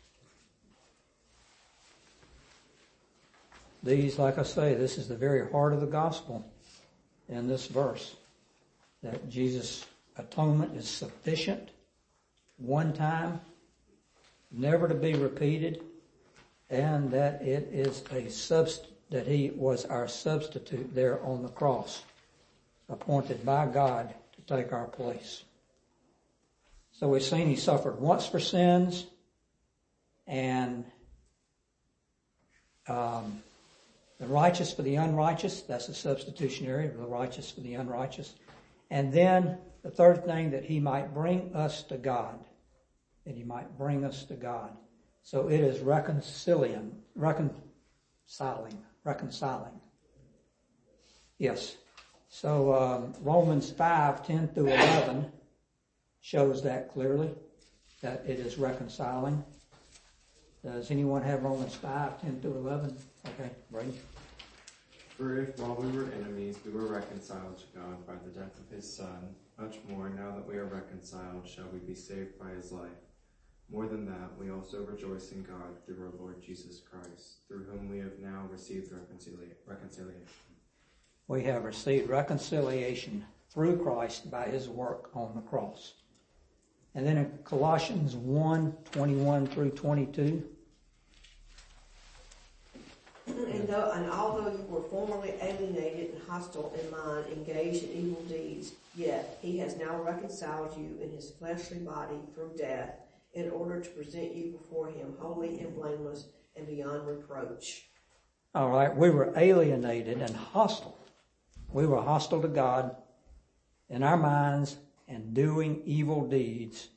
These, 3.83 4.19
like 4.19 4.37
I 4.37 4.43
say, 4.43 4.75
this 4.75 4.97
is 4.97 5.07
the 5.07 5.15
very 5.15 5.49
heart 5.51 5.73
of 5.73 5.81
the 5.81 5.87
gospel 5.87 6.45
in 7.29 7.47
this 7.47 7.67
verse. 7.67 8.15
That 9.01 9.29
Jesus' 9.29 9.85
atonement 10.17 10.77
is 10.77 10.87
sufficient, 10.87 11.69
one 12.57 12.93
time, 12.93 13.41
never 14.51 14.87
to 14.87 14.93
be 14.93 15.15
repeated, 15.15 15.81
and 16.69 17.09
that 17.11 17.41
it 17.41 17.69
is 17.71 18.01
a 18.11 18.25
subst- 18.25 18.87
that 19.09 19.25
he 19.25 19.49
was 19.55 19.85
our 19.85 20.07
substitute 20.07 20.93
there 20.93 21.23
on 21.25 21.41
the 21.41 21.49
cross, 21.49 22.03
appointed 22.87 23.43
by 23.43 23.65
God 23.65 24.13
to 24.33 24.41
take 24.41 24.71
our 24.71 24.87
place. 24.87 25.43
So 27.01 27.07
we've 27.07 27.23
seen 27.23 27.47
he 27.47 27.55
suffered 27.55 27.99
once 27.99 28.27
for 28.27 28.39
sins, 28.39 29.07
and 30.27 30.85
um, 32.87 33.41
the 34.19 34.27
righteous 34.27 34.71
for 34.71 34.83
the 34.83 34.97
unrighteous, 34.97 35.63
that's 35.63 35.87
the 35.87 35.95
substitutionary, 35.95 36.85
of 36.85 36.97
the 36.99 37.07
righteous 37.07 37.49
for 37.49 37.61
the 37.61 37.73
unrighteous. 37.73 38.35
And 38.91 39.11
then 39.11 39.57
the 39.81 39.89
third 39.89 40.25
thing, 40.25 40.51
that 40.51 40.63
he 40.63 40.79
might 40.79 41.11
bring 41.11 41.55
us 41.55 41.81
to 41.85 41.97
God. 41.97 42.37
That 43.25 43.33
he 43.33 43.43
might 43.43 43.75
bring 43.79 44.05
us 44.05 44.23
to 44.25 44.35
God. 44.35 44.69
So 45.23 45.47
it 45.47 45.59
is 45.59 45.79
reconciling, 45.79 46.97
reconciling, 47.15 48.77
reconciling. 49.03 49.81
Yes. 51.39 51.77
So 52.29 52.75
um, 52.75 53.13
Romans 53.23 53.71
5, 53.71 54.23
10 54.23 54.49
through 54.49 54.67
11 54.67 55.31
shows 56.21 56.61
that 56.63 56.91
clearly, 56.93 57.29
that 58.01 58.23
it 58.25 58.39
is 58.39 58.57
reconciling. 58.57 59.43
Does 60.63 60.91
anyone 60.91 61.23
have 61.23 61.43
Romans 61.43 61.73
5, 61.75 62.21
10 62.21 62.41
through 62.41 62.57
11? 62.57 62.95
Okay, 63.27 63.49
Brady. 63.71 63.99
For 65.17 65.41
if 65.41 65.59
while 65.59 65.75
we 65.75 65.91
were 65.97 66.11
enemies 66.13 66.57
we 66.65 66.71
were 66.71 66.87
reconciled 66.87 67.57
to 67.57 67.79
God 67.79 68.07
by 68.07 68.13
the 68.25 68.39
death 68.39 68.57
of 68.59 68.75
his 68.75 68.91
Son, 68.91 69.35
much 69.59 69.77
more 69.89 70.09
now 70.09 70.35
that 70.35 70.47
we 70.47 70.57
are 70.57 70.65
reconciled 70.65 71.47
shall 71.47 71.67
we 71.73 71.79
be 71.79 71.95
saved 71.95 72.39
by 72.39 72.49
his 72.49 72.71
life. 72.71 72.89
More 73.69 73.87
than 73.87 74.05
that, 74.05 74.37
we 74.39 74.51
also 74.51 74.83
rejoice 74.83 75.31
in 75.31 75.43
God 75.43 75.77
through 75.85 76.03
our 76.03 76.11
Lord 76.19 76.41
Jesus 76.41 76.81
Christ, 76.81 77.47
through 77.47 77.65
whom 77.65 77.89
we 77.89 77.99
have 77.99 78.19
now 78.19 78.47
received 78.51 78.91
reconcilia- 78.91 79.55
reconciliation. 79.65 80.25
we 81.27 81.43
have 81.43 81.63
received 81.63 82.09
reconciliation 82.09 83.25
through 83.53 83.81
Christ 83.81 84.29
by 84.29 84.45
his 84.45 84.67
work 84.67 85.09
on 85.13 85.33
the 85.35 85.41
cross. 85.41 85.93
And 86.93 87.07
then 87.07 87.17
in 87.17 87.39
Colossians 87.43 88.15
1, 88.15 88.73
21 88.91 89.47
through 89.47 89.71
22, 89.71 90.43
And, 93.27 93.67
though, 93.67 93.91
and 93.91 94.09
although 94.11 94.51
you 94.51 94.65
were 94.67 94.81
formerly 94.89 95.33
alienated 95.41 96.13
and 96.13 96.21
hostile 96.27 96.73
in 96.81 96.91
mind, 96.91 97.27
engaged 97.31 97.83
in 97.83 97.91
evil 97.91 98.21
deeds, 98.23 98.73
yet 98.95 99.37
he 99.41 99.57
has 99.59 99.77
now 99.77 100.01
reconciled 100.01 100.75
you 100.77 100.97
in 101.01 101.11
his 101.11 101.31
fleshly 101.31 101.77
body 101.77 102.17
through 102.33 102.51
death, 102.57 102.95
in 103.33 103.49
order 103.51 103.79
to 103.79 103.89
present 103.91 104.35
you 104.35 104.51
before 104.51 104.87
him 104.87 105.13
holy 105.19 105.59
and 105.59 105.73
blameless 105.75 106.25
and 106.57 106.67
beyond 106.67 107.07
reproach. 107.07 107.85
all 108.53 108.69
right, 108.69 108.93
we 108.93 109.09
were 109.09 109.31
alienated 109.37 110.21
and 110.21 110.35
hostile. 110.35 110.97
We 111.71 111.85
were 111.87 112.01
hostile 112.01 112.41
to 112.41 112.49
God 112.49 112.97
in 113.89 114.03
our 114.03 114.17
minds 114.17 114.75
and 115.11 115.33
doing 115.33 115.81
evil 115.85 116.25
deeds, 116.25 116.89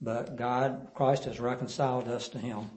but 0.00 0.36
God, 0.36 0.88
Christ 0.94 1.24
has 1.24 1.40
reconciled 1.40 2.08
us 2.08 2.28
to 2.28 2.38
him. 2.38 2.70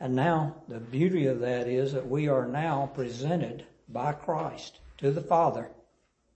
And 0.00 0.14
now 0.14 0.56
the 0.68 0.80
beauty 0.80 1.26
of 1.26 1.40
that 1.40 1.68
is 1.68 1.92
that 1.92 2.08
we 2.08 2.28
are 2.28 2.46
now 2.46 2.90
presented 2.94 3.64
by 3.88 4.12
Christ 4.12 4.80
to 4.98 5.10
the 5.10 5.20
Father 5.20 5.70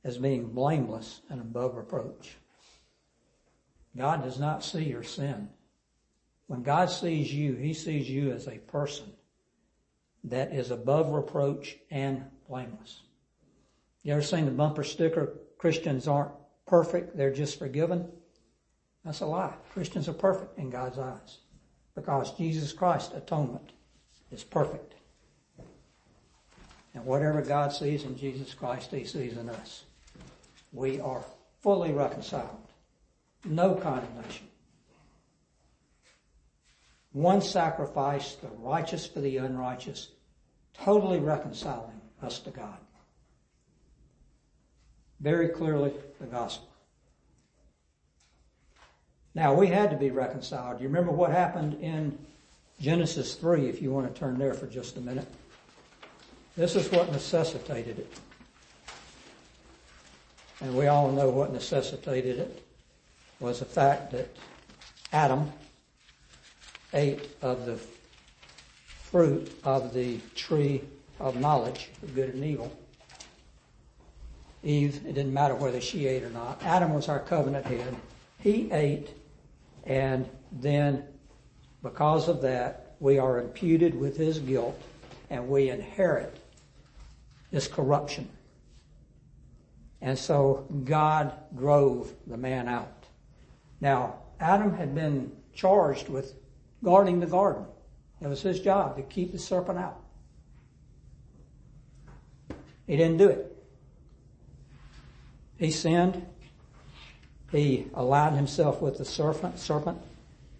as 0.04 0.18
being 0.18 0.48
blameless 0.48 1.20
and 1.28 1.40
above 1.40 1.76
reproach. 1.76 2.36
God 3.96 4.22
does 4.22 4.38
not 4.38 4.64
see 4.64 4.84
your 4.84 5.02
sin. 5.02 5.48
When 6.46 6.62
God 6.62 6.90
sees 6.90 7.32
you, 7.32 7.54
He 7.54 7.74
sees 7.74 8.08
you 8.08 8.32
as 8.32 8.46
a 8.46 8.58
person 8.58 9.12
that 10.24 10.52
is 10.52 10.70
above 10.70 11.10
reproach 11.10 11.76
and 11.90 12.24
blameless. 12.48 13.02
You 14.02 14.12
ever 14.12 14.22
seen 14.22 14.44
the 14.44 14.50
bumper 14.50 14.84
sticker, 14.84 15.34
Christians 15.58 16.08
aren't 16.08 16.32
perfect, 16.66 17.16
they're 17.16 17.32
just 17.32 17.58
forgiven? 17.58 18.08
That's 19.04 19.20
a 19.20 19.26
lie. 19.26 19.54
Christians 19.72 20.08
are 20.08 20.14
perfect 20.14 20.58
in 20.58 20.70
God's 20.70 20.98
eyes 20.98 21.38
because 21.94 22.36
Jesus 22.36 22.72
Christ's 22.72 23.14
atonement 23.14 23.72
is 24.30 24.44
perfect. 24.44 24.94
And 26.94 27.04
whatever 27.04 27.42
God 27.42 27.72
sees 27.72 28.04
in 28.04 28.16
Jesus 28.16 28.54
Christ, 28.54 28.90
He 28.90 29.04
sees 29.04 29.36
in 29.36 29.48
us. 29.48 29.84
We 30.72 31.00
are 31.00 31.24
fully 31.62 31.92
reconciled. 31.92 32.58
No 33.44 33.74
condemnation. 33.74 34.46
One 37.12 37.42
sacrifice, 37.42 38.36
the 38.36 38.48
righteous 38.58 39.06
for 39.06 39.20
the 39.20 39.36
unrighteous, 39.38 40.08
totally 40.72 41.18
reconciling 41.18 42.00
us 42.22 42.38
to 42.40 42.50
God. 42.50 42.78
Very 45.22 45.48
clearly 45.48 45.92
the 46.20 46.26
gospel. 46.26 46.68
Now 49.34 49.54
we 49.54 49.68
had 49.68 49.90
to 49.90 49.96
be 49.96 50.10
reconciled. 50.10 50.80
You 50.80 50.88
remember 50.88 51.12
what 51.12 51.30
happened 51.30 51.80
in 51.80 52.18
Genesis 52.80 53.34
3 53.34 53.68
if 53.68 53.80
you 53.80 53.92
want 53.92 54.12
to 54.12 54.18
turn 54.18 54.36
there 54.36 54.52
for 54.52 54.66
just 54.66 54.96
a 54.96 55.00
minute. 55.00 55.28
This 56.56 56.74
is 56.74 56.90
what 56.90 57.10
necessitated 57.12 58.00
it. 58.00 58.12
And 60.60 60.76
we 60.76 60.88
all 60.88 61.10
know 61.10 61.30
what 61.30 61.52
necessitated 61.52 62.38
it 62.38 62.62
was 63.40 63.60
the 63.60 63.64
fact 63.64 64.12
that 64.12 64.28
Adam 65.12 65.50
ate 66.92 67.30
of 67.40 67.64
the 67.64 67.78
fruit 69.10 69.56
of 69.64 69.94
the 69.94 70.18
tree 70.34 70.82
of 71.20 71.36
knowledge 71.36 71.90
of 72.02 72.14
good 72.14 72.34
and 72.34 72.44
evil. 72.44 72.76
Eve, 74.62 75.04
it 75.06 75.14
didn't 75.14 75.34
matter 75.34 75.54
whether 75.54 75.80
she 75.80 76.06
ate 76.06 76.22
or 76.22 76.30
not. 76.30 76.62
Adam 76.62 76.94
was 76.94 77.08
our 77.08 77.20
covenant 77.20 77.66
head. 77.66 77.96
He 78.38 78.70
ate, 78.70 79.10
and 79.84 80.28
then 80.52 81.04
because 81.82 82.28
of 82.28 82.42
that, 82.42 82.94
we 83.00 83.18
are 83.18 83.40
imputed 83.40 83.98
with 83.98 84.16
his 84.16 84.38
guilt 84.38 84.80
and 85.28 85.48
we 85.48 85.70
inherit 85.70 86.36
his 87.50 87.66
corruption. 87.66 88.28
And 90.00 90.18
so 90.18 90.66
God 90.84 91.32
drove 91.56 92.12
the 92.26 92.36
man 92.36 92.68
out. 92.68 93.04
Now, 93.80 94.16
Adam 94.38 94.74
had 94.74 94.94
been 94.94 95.32
charged 95.54 96.08
with 96.08 96.34
guarding 96.84 97.20
the 97.20 97.26
garden. 97.26 97.64
It 98.20 98.28
was 98.28 98.42
his 98.42 98.60
job 98.60 98.96
to 98.96 99.02
keep 99.02 99.32
the 99.32 99.38
serpent 99.38 99.78
out. 99.78 100.00
He 102.86 102.96
didn't 102.96 103.16
do 103.16 103.28
it. 103.28 103.51
He 105.62 105.70
sinned. 105.70 106.26
He 107.52 107.86
allied 107.94 108.32
himself 108.32 108.82
with 108.82 108.98
the 108.98 109.04
serpent. 109.04 109.60
serpent. 109.60 109.96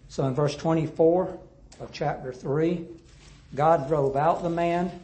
So 0.07 0.25
in 0.25 0.33
verse 0.33 0.55
24 0.55 1.37
of 1.81 1.91
chapter 1.91 2.31
3, 2.31 2.85
God 3.53 3.89
drove 3.89 4.15
out 4.15 4.43
the 4.43 4.49
man, 4.49 4.97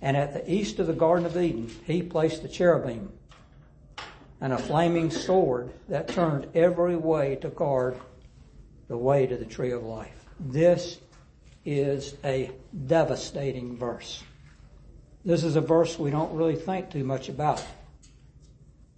and 0.00 0.16
at 0.16 0.34
the 0.34 0.48
east 0.48 0.78
of 0.78 0.86
the 0.86 0.92
Garden 0.92 1.26
of 1.26 1.36
Eden, 1.36 1.68
he 1.84 2.00
placed 2.00 2.42
the 2.42 2.48
cherubim 2.48 3.10
and 4.40 4.52
a 4.52 4.58
flaming 4.58 5.10
sword 5.10 5.72
that 5.88 6.06
turned 6.06 6.46
every 6.54 6.94
way 6.94 7.34
to 7.34 7.48
guard 7.48 7.98
the 8.86 8.96
way 8.96 9.26
to 9.26 9.36
the 9.36 9.44
tree 9.44 9.72
of 9.72 9.82
life. 9.82 10.26
This 10.38 11.00
is 11.64 12.14
a 12.22 12.52
devastating 12.86 13.76
verse. 13.76 14.22
This 15.24 15.42
is 15.42 15.56
a 15.56 15.60
verse 15.60 15.98
we 15.98 16.12
don't 16.12 16.32
really 16.36 16.54
think 16.54 16.90
too 16.90 17.02
much 17.02 17.28
about. 17.28 17.64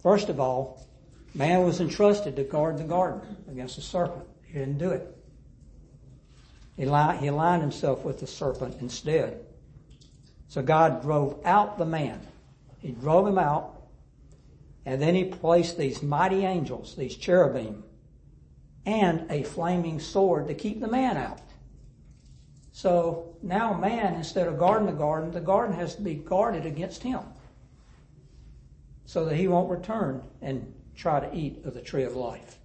First 0.05 0.29
of 0.29 0.39
all, 0.39 0.85
man 1.33 1.63
was 1.63 1.81
entrusted 1.81 2.35
to 2.35 2.43
guard 2.43 2.77
the 2.77 2.83
garden 2.83 3.37
against 3.49 3.77
the 3.77 3.81
serpent. 3.81 4.27
He 4.43 4.53
didn't 4.53 4.77
do 4.77 4.91
it. 4.91 5.17
He, 6.77 6.85
li- 6.85 7.17
he 7.17 7.25
aligned 7.25 7.63
himself 7.63 8.05
with 8.05 8.19
the 8.19 8.27
serpent 8.27 8.77
instead. 8.81 9.43
So 10.47 10.61
God 10.61 11.01
drove 11.01 11.41
out 11.43 11.79
the 11.79 11.87
man. 11.87 12.21
He 12.81 12.91
drove 12.91 13.25
him 13.25 13.39
out, 13.39 13.81
and 14.85 15.01
then 15.01 15.15
he 15.15 15.25
placed 15.25 15.75
these 15.75 16.03
mighty 16.03 16.45
angels, 16.45 16.95
these 16.95 17.15
cherubim, 17.15 17.83
and 18.85 19.25
a 19.31 19.41
flaming 19.41 19.99
sword 19.99 20.49
to 20.49 20.53
keep 20.53 20.81
the 20.81 20.87
man 20.87 21.17
out. 21.17 21.41
So 22.73 23.35
now 23.41 23.73
man, 23.73 24.13
instead 24.13 24.47
of 24.47 24.59
guarding 24.59 24.85
the 24.85 24.91
garden, 24.91 25.31
the 25.31 25.41
garden 25.41 25.75
has 25.75 25.95
to 25.95 26.03
be 26.03 26.13
guarded 26.13 26.67
against 26.67 27.01
him. 27.01 27.21
So 29.05 29.25
that 29.25 29.35
he 29.35 29.47
won't 29.47 29.69
return 29.69 30.23
and 30.41 30.73
try 30.95 31.19
to 31.19 31.35
eat 31.35 31.63
of 31.65 31.73
the 31.73 31.81
tree 31.81 32.03
of 32.03 32.15
life. 32.15 32.57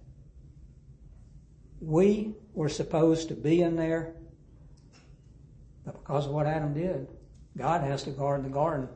We 1.79 2.35
were 2.53 2.69
supposed 2.69 3.29
to 3.29 3.35
be 3.35 3.61
in 3.61 3.75
there, 3.75 4.13
but 5.85 6.03
because 6.03 6.25
of 6.25 6.31
what 6.31 6.47
Adam 6.47 6.73
did, 6.73 7.07
God 7.57 7.81
has 7.81 8.03
to 8.03 8.11
guard 8.11 8.43
the 8.43 8.49
garden 8.49 8.87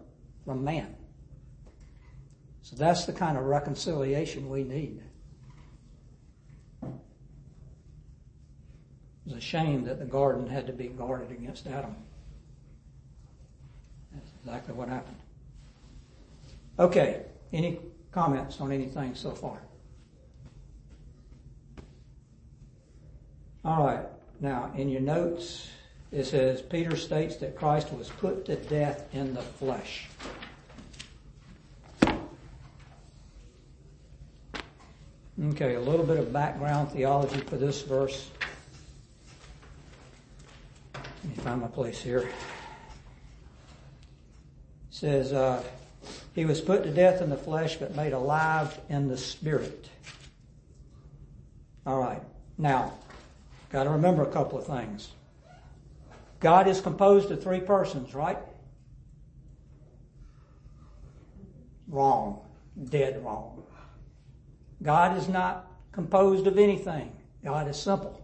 from 0.46 0.64
man. 0.64 0.96
So 2.62 2.76
that's 2.76 3.06
the 3.06 3.14
kind 3.14 3.38
of 3.38 3.44
reconciliation 3.44 4.50
we 4.50 4.64
need. 4.64 5.02
It's 9.26 9.36
a 9.36 9.42
shame 9.42 9.86
that 9.86 10.00
the 10.00 10.06
garden 10.06 10.48
had 10.48 10.68
to 10.68 10.74
be 10.74 10.88
guarded 10.88 11.32
against 11.32 11.68
Adam. 11.68 11.96
That's 14.14 14.32
exactly 14.40 14.74
what 14.74 14.88
happened. 14.88 15.18
Okay, 16.78 17.24
any 17.54 17.80
comments 18.12 18.62
on 18.62 18.72
anything 18.72 19.16
so 19.16 19.32
far? 19.32 19.60
All 23.64 23.86
right, 23.86 24.06
now 24.40 24.72
in 24.76 24.90
your 24.90 25.02
notes, 25.02 25.70
it 26.12 26.26
says 26.26 26.62
Peter 26.62 26.96
states 26.96 27.38
that 27.38 27.56
Christ 27.56 27.92
was 27.92 28.10
put 28.10 28.46
to 28.46 28.56
death 28.56 29.08
in 29.14 29.34
the 29.34 29.42
flesh. 29.42 30.08
Okay, 35.44 35.76
a 35.76 35.82
little 35.82 36.06
bit 36.06 36.18
of 36.18 36.32
background 36.32 36.92
theology 36.92 37.42
for 37.42 37.58
this 37.58 37.82
verse. 37.82 38.30
Let 40.94 41.26
me 41.26 41.44
find 41.44 41.62
my 41.62 41.68
place 41.68 42.00
here. 42.00 42.20
It 42.20 42.32
says, 44.92 45.34
uh, 45.34 45.62
he 46.36 46.44
was 46.44 46.60
put 46.60 46.84
to 46.84 46.92
death 46.92 47.22
in 47.22 47.30
the 47.30 47.38
flesh, 47.38 47.78
but 47.78 47.96
made 47.96 48.12
alive 48.12 48.78
in 48.90 49.08
the 49.08 49.18
spirit. 49.18 49.90
All 51.86 51.98
right. 51.98 52.22
Now, 52.58 52.92
got 53.72 53.86
to 53.86 53.92
remember 53.92 54.24
a 54.24 54.32
couple 54.32 54.60
of 54.60 54.68
things. 54.68 55.10
God 56.42 56.68
is 56.68 56.82
composed 56.82 57.32
of 57.32 57.42
three 57.42 57.62
persons, 57.62 58.14
right? 58.14 58.38
Wrong. 61.88 62.42
Dead 62.90 63.24
wrong. 63.24 63.64
God 64.84 65.18
is 65.18 65.30
not 65.30 65.72
composed 65.94 66.48
of 66.48 66.58
anything. 66.58 67.14
God 67.46 67.70
is 67.70 67.78
simple. 67.78 68.22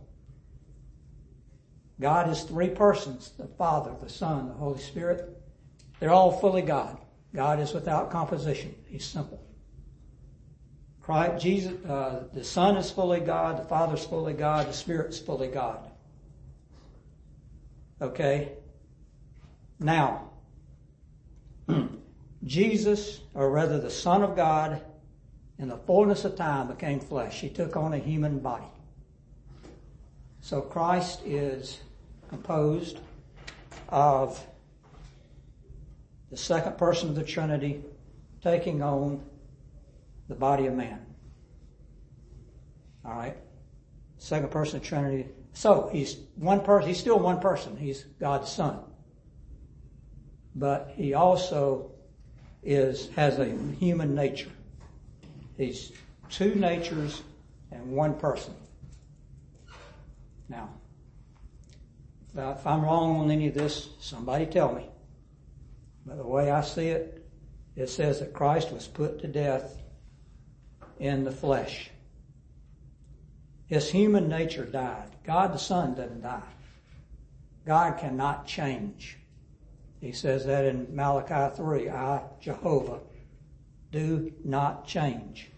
God 2.01 2.29
is 2.29 2.43
three 2.43 2.69
persons 2.69 3.31
the 3.37 3.47
Father, 3.47 3.93
the 4.01 4.09
Son, 4.09 4.49
the 4.49 4.53
Holy 4.55 4.79
Spirit. 4.79 5.41
They're 6.01 6.11
all 6.11 6.33
fully 6.33 6.61
God. 6.61 6.97
God 7.33 7.59
is 7.59 7.73
without 7.73 8.11
composition. 8.11 8.75
He's 8.85 9.05
simple. 9.05 9.41
Christ, 11.01 11.43
Jesus, 11.43 11.73
uh, 11.85 12.25
the 12.33 12.43
Son 12.43 12.77
is 12.77 12.91
fully 12.91 13.19
God, 13.19 13.57
the 13.57 13.67
Father 13.67 13.95
is 13.95 14.05
fully 14.05 14.33
God, 14.33 14.67
the 14.67 14.73
Spirit 14.73 15.09
is 15.09 15.19
fully 15.19 15.47
God. 15.47 15.89
Okay? 18.01 18.53
Now, 19.79 20.29
Jesus, 22.43 23.21
or 23.33 23.49
rather 23.49 23.79
the 23.79 23.89
Son 23.89 24.23
of 24.23 24.35
God, 24.35 24.81
in 25.57 25.67
the 25.67 25.77
fullness 25.77 26.25
of 26.25 26.35
time 26.35 26.67
became 26.67 26.99
flesh. 26.99 27.39
He 27.39 27.49
took 27.49 27.75
on 27.75 27.93
a 27.93 27.97
human 27.97 28.39
body. 28.39 28.65
So 30.41 30.59
Christ 30.59 31.21
is 31.23 31.79
composed 32.29 32.99
of 33.89 34.43
the 36.31 36.37
second 36.37 36.77
person 36.77 37.09
of 37.09 37.15
the 37.15 37.23
Trinity 37.23 37.83
taking 38.41 38.81
on 38.81 39.21
the 40.29 40.35
body 40.35 40.65
of 40.65 40.73
man. 40.73 41.05
All 43.05 43.11
right? 43.11 43.37
Second 44.17 44.49
person 44.49 44.77
of 44.77 44.83
Trinity. 44.83 45.27
So 45.53 45.89
he's 45.91 46.17
one 46.35 46.61
person, 46.61 46.87
he's 46.87 46.99
still 46.99 47.19
one 47.19 47.41
person. 47.41 47.75
He's 47.75 48.05
God's 48.19 48.49
son. 48.49 48.79
But 50.55 50.93
he 50.95 51.13
also 51.13 51.91
is, 52.63 53.09
has 53.09 53.37
a 53.39 53.45
human 53.79 54.15
nature. 54.15 54.51
He's 55.57 55.91
two 56.29 56.55
natures 56.55 57.21
and 57.71 57.91
one 57.91 58.15
person. 58.15 58.53
Now, 60.47 60.69
if 62.33 62.65
I'm 62.65 62.83
wrong 62.83 63.17
on 63.17 63.31
any 63.31 63.47
of 63.47 63.53
this, 63.53 63.89
somebody 63.99 64.45
tell 64.45 64.73
me. 64.73 64.90
But 66.05 66.17
the 66.17 66.27
way 66.27 66.51
I 66.51 66.61
see 66.61 66.87
it, 66.87 67.25
it 67.75 67.87
says 67.89 68.19
that 68.19 68.33
Christ 68.33 68.71
was 68.71 68.87
put 68.87 69.19
to 69.19 69.27
death 69.27 69.81
in 70.99 71.23
the 71.23 71.31
flesh. 71.31 71.89
His 73.67 73.89
human 73.89 74.27
nature 74.27 74.65
died. 74.65 75.09
God 75.23 75.53
the 75.53 75.57
Son 75.59 75.95
doesn't 75.95 76.21
die. 76.21 76.41
God 77.65 77.99
cannot 77.99 78.45
change. 78.45 79.17
He 80.01 80.11
says 80.11 80.45
that 80.45 80.65
in 80.65 80.93
Malachi 80.95 81.55
3, 81.55 81.89
I, 81.89 82.23
Jehovah, 82.41 82.99
do 83.91 84.33
not 84.43 84.87
change. 84.87 85.51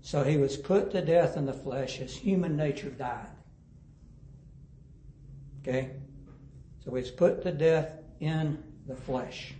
So 0.00 0.24
he 0.24 0.36
was 0.36 0.56
put 0.56 0.90
to 0.92 1.04
death 1.04 1.36
in 1.36 1.46
the 1.46 1.52
flesh. 1.52 1.96
His 1.96 2.16
human 2.16 2.56
nature 2.56 2.90
died. 2.90 3.26
Okay? 5.60 5.90
So 6.84 6.94
he's 6.94 7.10
put 7.10 7.42
to 7.42 7.52
death 7.52 7.98
in 8.20 8.62
the 8.86 8.96
flesh. 8.96 9.54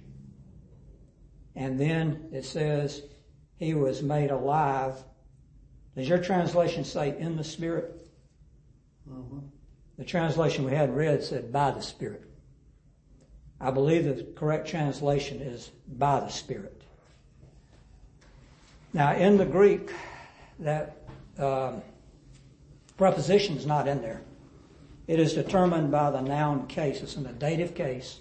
And 1.55 1.79
then 1.79 2.29
it 2.33 2.45
says 2.45 3.03
he 3.57 3.75
was 3.75 4.03
made 4.03 4.31
alive. 4.31 4.97
Does 5.97 6.09
your 6.09 6.19
translation 6.19 6.85
say 6.85 7.17
in 7.19 7.37
the 7.37 7.45
Spirit? 7.45 8.07
The 9.99 10.05
translation 10.05 10.65
we 10.65 10.73
had 10.73 10.97
read 10.97 11.23
said 11.23 11.53
by 11.53 11.71
the 11.71 11.83
Spirit. 11.83 12.25
I 13.61 13.71
believe 13.71 14.05
the 14.05 14.25
correct 14.35 14.67
translation 14.67 15.41
is 15.41 15.71
by 15.87 16.21
the 16.21 16.29
Spirit. 16.29 16.83
Now, 18.93 19.15
in 19.15 19.37
the 19.37 19.47
Greek, 19.47 19.91
that 20.59 20.97
um, 21.39 21.83
preposition 22.97 23.57
is 23.57 23.67
not 23.67 23.87
in 23.87 24.03
there. 24.03 24.23
It 25.07 25.19
is 25.19 25.35
determined 25.35 25.91
by 25.91 26.11
the 26.11 26.21
noun 26.21 26.67
case. 26.67 27.03
It's 27.03 27.17
in 27.17 27.23
the 27.23 27.33
dative 27.33 27.75
case, 27.75 28.21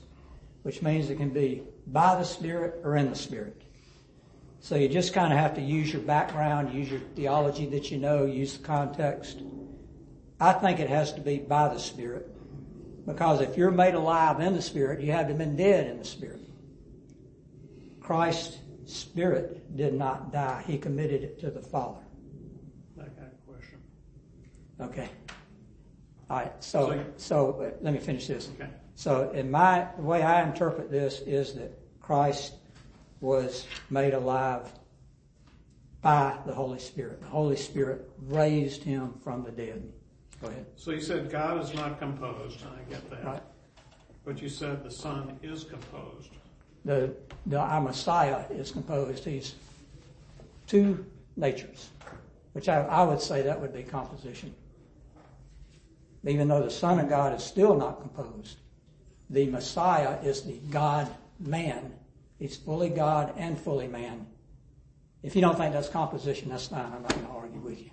which 0.64 0.82
means 0.82 1.10
it 1.10 1.18
can 1.18 1.30
be 1.30 1.64
by 1.88 2.16
the 2.16 2.24
Spirit 2.24 2.82
or 2.84 2.96
in 2.96 3.10
the 3.10 3.16
Spirit. 3.16 3.62
So 4.60 4.76
you 4.76 4.88
just 4.88 5.14
kind 5.14 5.34
of 5.34 5.40
have 5.40 5.56
to 5.56 5.62
use 5.62 5.92
your 5.92 6.04
background, 6.04 6.74
use 6.74 6.90
your 6.90 7.00
theology 7.16 7.66
that 7.68 7.90
you 7.90 7.98
know, 7.98 8.26
use 8.26 8.58
the 8.58 8.64
context. 8.64 9.42
I 10.40 10.54
think 10.54 10.80
it 10.80 10.90
has 10.90 11.14
to 11.14 11.22
be 11.22 11.38
by 11.40 11.68
the 11.70 11.80
Spirit. 11.80 12.28
Because 13.06 13.42
if 13.42 13.58
you're 13.58 13.72
made 13.72 13.96
alive 13.96 14.40
in 14.40 14.54
the 14.54 14.62
Spirit, 14.62 15.02
you 15.02 15.12
haven't 15.12 15.38
been 15.40 15.56
dead 15.56 15.88
in 15.88 15.98
the 15.98 16.06
Spirit. 16.06 16.42
Christ's 18.00 18.60
Spirit 18.86 19.76
did 19.76 19.94
not 19.94 20.32
die. 20.32 20.64
He 20.68 20.78
committed 20.78 21.24
it 21.24 21.40
to 21.40 21.50
the 21.50 21.62
Father. 21.62 22.02
That 22.98 23.16
kind 23.18 23.32
of 23.32 23.48
question. 23.48 23.80
Okay. 24.80 25.10
All 26.30 26.38
right. 26.38 26.64
So, 26.64 26.88
So- 26.90 27.06
so 27.18 27.62
uh, 27.62 27.72
let 27.82 27.94
me 27.94 28.00
finish 28.00 28.28
this. 28.28 28.50
Okay. 28.60 28.70
So, 29.02 29.32
in 29.32 29.50
my 29.50 29.88
the 29.98 30.04
way 30.04 30.22
I 30.22 30.48
interpret 30.48 30.92
this 30.92 31.22
is 31.22 31.56
that 31.56 31.72
Christ 32.02 32.54
was 33.20 33.66
made 33.90 34.14
alive 34.14 34.72
by 36.04 36.38
the 36.46 36.54
Holy 36.54 36.78
Spirit. 36.78 37.20
The 37.20 37.28
Holy 37.28 37.56
Spirit 37.56 38.08
raised 38.28 38.84
him 38.84 39.16
from 39.24 39.44
the 39.44 39.50
dead. 39.50 39.92
Go 40.40 40.50
ahead. 40.50 40.68
So 40.76 40.92
you 40.92 41.02
said 41.02 41.32
God 41.32 41.60
is 41.64 41.74
not 41.74 41.98
composed, 41.98 42.62
and 42.62 42.76
I 42.76 42.92
get 42.92 43.10
that. 43.10 43.26
Right. 43.26 43.44
But 44.24 44.40
you 44.40 44.50
said 44.50 44.84
the 44.84 44.92
Son 44.92 45.36
is 45.42 45.64
composed. 45.64 46.30
The, 46.86 47.12
the 47.48 47.58
our 47.58 47.82
Messiah 47.82 48.46
is 48.52 48.70
composed. 48.70 49.26
He's 49.26 49.56
two 50.68 51.04
natures, 51.36 51.90
which 52.54 52.70
I, 52.70 52.82
I 52.82 53.02
would 53.02 53.20
say 53.20 53.42
that 53.42 53.60
would 53.60 53.74
be 53.74 53.82
composition. 53.82 54.54
Even 56.24 56.48
though 56.48 56.62
the 56.62 56.70
Son 56.70 57.00
of 57.00 57.10
God 57.10 57.34
is 57.34 57.44
still 57.44 57.76
not 57.76 58.00
composed, 58.00 58.58
the 59.32 59.46
Messiah 59.48 60.20
is 60.22 60.44
the 60.44 60.60
God 60.70 61.10
man. 61.40 61.94
He's 62.38 62.58
fully 62.58 62.90
God 62.90 63.34
and 63.38 63.58
fully 63.58 63.88
man. 63.88 64.28
If 65.24 65.36
you 65.36 65.42
don't 65.42 65.58
think 65.58 65.74
that's 65.74 65.90
composition, 65.90 66.50
that's 66.50 66.68
fine. 66.68 66.86
I'm 66.86 67.02
not 67.02 67.14
going 67.14 67.26
to 67.26 67.32
argue 67.32 67.60
with 67.60 67.80
you. 67.80 67.92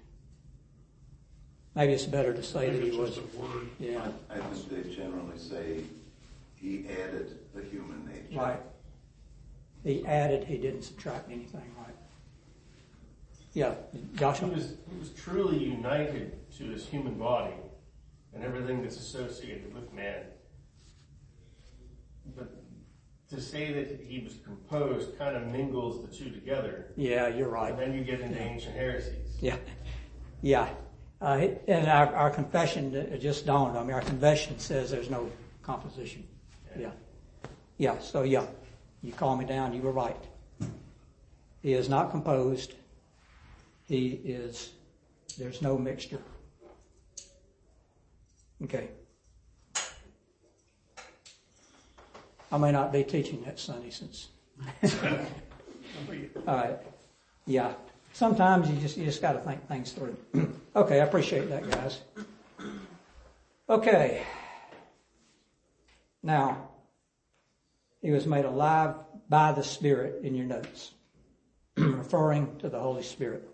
Maybe 1.75 1.93
it's 1.93 2.07
better 2.07 2.35
to 2.35 2.43
say 2.43 2.71
that 2.71 2.83
he 2.83 2.91
was. 2.99 3.19
a 3.19 3.21
word. 3.39 3.69
Yeah, 3.79 4.09
I 4.29 4.39
think 4.39 4.69
they 4.85 4.95
generally 4.95 5.39
say 5.39 5.85
he 6.57 6.87
added 6.89 7.39
the 7.55 7.63
human 7.63 8.05
nature. 8.07 8.41
right. 8.41 8.61
He 9.85 10.05
added, 10.07 10.45
he 10.45 10.59
didn't 10.59 10.83
subtract 10.83 11.31
anything, 11.31 11.63
right? 11.79 11.95
Yeah, 13.53 13.75
He 13.93 14.25
was, 14.25 14.75
he 14.91 14.99
was 14.99 15.11
truly 15.11 15.59
united 15.59 16.37
to 16.59 16.65
his 16.65 16.87
human 16.87 17.15
body 17.15 17.55
and 18.35 18.43
everything 18.43 18.83
that's 18.83 18.99
associated 18.99 19.73
with 19.73 19.93
man. 19.93 20.25
To 23.31 23.41
say 23.43 23.73
that 23.73 24.01
he 24.01 24.21
was 24.21 24.37
composed 24.43 25.19
kind 25.19 25.37
of 25.37 25.47
mingles 25.49 26.01
the 26.01 26.17
two 26.17 26.31
together. 26.31 26.87
Yeah, 26.97 27.29
you're 27.29 27.51
right. 27.51 27.73
And 27.73 27.79
then 27.79 27.93
you 27.93 28.03
get 28.03 28.21
into 28.21 28.41
ancient 28.41 28.75
heresies. 28.75 29.37
Yeah, 29.41 29.57
yeah. 30.41 30.71
Uh, 31.21 31.49
and 31.67 31.89
our, 31.89 32.15
our 32.15 32.31
confession 32.31 32.95
it 32.95 33.19
just 33.19 33.45
dawned 33.45 33.77
on 33.77 33.87
me. 33.87 33.93
Our 33.93 34.01
confession 34.01 34.59
says 34.59 34.91
there's 34.91 35.11
no 35.11 35.31
composition. 35.63 36.27
Yeah, 36.79 36.91
yeah. 37.77 37.99
So 37.99 38.23
yeah, 38.23 38.47
you 39.03 39.13
call 39.13 39.37
me 39.37 39.45
down. 39.45 39.75
You 39.75 39.83
were 39.83 39.93
right. 39.93 40.17
He 41.61 41.75
is 41.75 41.89
not 41.89 42.11
composed. 42.11 42.75
He 43.87 44.21
is. 44.25 44.73
There's 45.37 45.61
no 45.61 45.77
mixture. 45.77 46.23
Okay. 48.65 48.89
I 52.51 52.59
may 52.59 52.73
not 52.73 52.93
be 52.93 53.05
teaching 53.05 53.43
next 53.45 53.63
Sunday 53.63 53.91
since. 53.91 54.29
All 56.47 56.57
right. 56.57 56.79
Yeah. 57.47 57.75
Sometimes 58.13 58.71
you 58.71 58.77
just 58.77 58.97
you 58.97 59.05
just 59.05 59.21
got 59.21 59.33
to 59.33 59.41
think 59.41 59.67
things 59.69 59.93
through. 59.93 60.17
okay, 60.77 61.01
I 61.01 61.05
appreciate 61.05 61.49
that, 61.51 61.71
guys. 61.71 62.01
Okay. 63.69 64.23
Now, 66.23 66.69
he 68.01 68.11
was 68.11 68.27
made 68.27 68.45
alive 68.45 68.95
by 69.29 69.53
the 69.53 69.63
Spirit 69.63 70.25
in 70.25 70.35
your 70.35 70.47
notes, 70.47 70.93
referring 71.77 72.59
to 72.59 72.69
the 72.69 72.79
Holy 72.79 73.03
Spirit. 73.03 73.49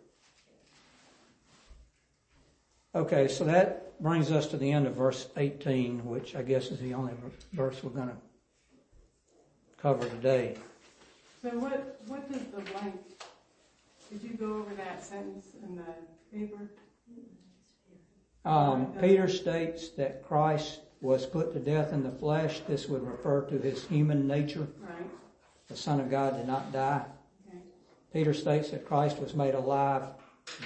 Okay, 2.95 3.26
so 3.26 3.45
that 3.45 4.01
brings 4.01 4.30
us 4.30 4.47
to 4.49 4.57
the 4.57 4.70
end 4.70 4.86
of 4.86 4.95
verse 4.95 5.26
18, 5.36 6.05
which 6.05 6.36
I 6.36 6.42
guess 6.42 6.70
is 6.70 6.78
the 6.78 6.95
only 6.95 7.12
verse 7.53 7.82
we're 7.82 7.90
going 7.90 8.09
to 8.09 8.16
cover 9.85 10.09
today. 10.09 10.57
So 11.43 11.51
what, 11.59 12.01
what 12.07 12.26
does 12.32 12.41
the 12.47 12.62
blank, 12.72 12.95
did 14.11 14.22
you 14.22 14.30
go 14.30 14.55
over 14.57 14.74
that 14.76 15.05
sentence 15.05 15.49
in 15.62 15.76
the 15.76 15.85
paper? 16.35 16.70
Um, 18.47 18.95
Peter 18.99 19.28
states 19.28 19.91
that 19.91 20.26
Christ 20.26 20.80
was 21.03 21.26
put 21.26 21.53
to 21.53 21.59
death 21.59 21.93
in 21.93 22.03
the 22.03 22.11
flesh. 22.11 22.61
This 22.61 22.89
would 22.89 23.07
refer 23.07 23.43
to 23.43 23.59
his 23.59 23.85
human 23.85 24.26
nature. 24.26 24.66
Right, 24.80 25.11
The 25.68 25.76
Son 25.76 26.01
of 26.01 26.11
God 26.11 26.39
did 26.39 26.47
not 26.47 26.72
die. 26.72 27.05
okay. 27.47 27.59
Peter 28.11 28.32
states 28.32 28.70
that 28.70 28.87
Christ 28.87 29.18
was 29.18 29.35
made 29.35 29.55
alive 29.55 30.05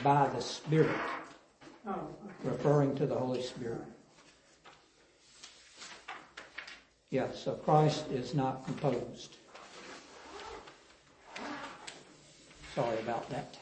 by 0.05 0.29
the 0.29 0.41
Spirit, 0.41 0.95
Oh, 1.89 1.91
okay. 1.91 2.01
referring 2.45 2.95
to 2.95 3.07
the 3.07 3.17
Holy 3.17 3.43
Spirit. 3.43 3.83
Yeah, 7.11 7.29
so 7.33 7.55
Christ 7.55 8.11
is 8.11 8.35
not 8.35 8.67
composed. 8.67 9.37
Sorry 12.75 12.99
about 12.99 13.29
that. 13.31 13.57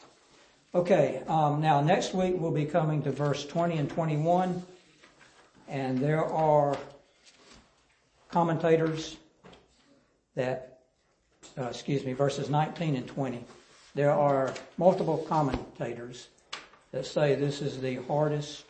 Okay, 0.75 1.23
um, 1.27 1.61
now 1.61 1.79
next 1.79 2.13
week 2.13 2.35
we'll 2.37 2.51
be 2.51 2.65
coming 2.65 3.01
to 3.03 3.11
verse 3.11 3.45
20 3.45 3.77
and 3.77 3.89
21, 3.89 4.61
and 5.69 5.97
there 5.97 6.25
are 6.25 6.77
commentators 8.29 9.15
that, 10.35 10.79
uh, 11.57 11.63
excuse 11.63 12.03
me, 12.03 12.11
verses 12.11 12.49
19 12.49 12.97
and 12.97 13.07
20. 13.07 13.45
There 13.95 14.11
are 14.11 14.53
multiple 14.77 15.25
commentators 15.29 16.27
that 16.91 17.05
say 17.05 17.33
this 17.35 17.61
is 17.61 17.79
the 17.79 17.95
hardest 18.07 18.65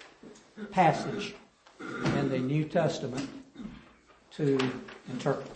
passage 0.71 1.33
in 1.79 2.29
the 2.29 2.39
New 2.39 2.63
Testament 2.63 3.27
to 4.37 4.57
interpret. 5.09 5.51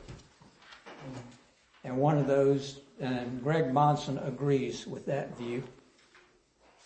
And 1.84 1.98
one 1.98 2.18
of 2.18 2.28
those, 2.28 2.80
and 3.00 3.42
Greg 3.44 3.74
Bahnsen 3.74 4.28
agrees 4.28 4.88
with 4.88 5.06
that 5.06 5.38
view. 5.38 5.64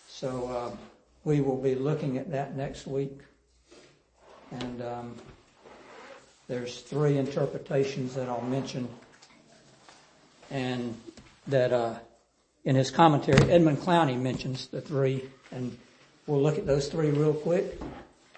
So 0.08 0.48
uh, 0.48 0.78
we 1.24 1.42
will 1.42 1.58
be 1.58 1.76
looking 1.76 2.18
at 2.18 2.32
that 2.32 2.56
next 2.56 2.86
week. 2.86 3.20
And 4.52 4.82
um, 4.82 5.16
there's 6.48 6.82
three 6.82 7.18
interpretations 7.18 8.14
that 8.16 8.28
I'll 8.28 8.42
mention. 8.42 8.90
And 10.52 10.96
that 11.48 11.72
uh, 11.72 11.96
in 12.66 12.76
his 12.76 12.92
commentary, 12.92 13.50
Edmund 13.50 13.80
Clowney 13.80 14.20
mentions 14.20 14.68
the 14.68 14.82
three. 14.82 15.30
And 15.52 15.78
we'll 16.28 16.42
look 16.42 16.58
at 16.58 16.66
those 16.66 16.90
three 16.90 17.10
real 17.10 17.34
quick. 17.34 17.80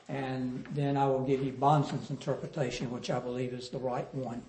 And 0.10 0.66
then 0.72 0.96
I 0.96 1.06
will 1.08 1.24
give 1.24 1.44
you 1.44 1.52
Bahnsen's 1.52 2.10
interpretation, 2.10 2.90
which 2.92 3.10
I 3.10 3.20
believe 3.20 3.54
is 3.54 3.70
the 3.70 3.78
right 3.78 4.14
one. 4.16 4.42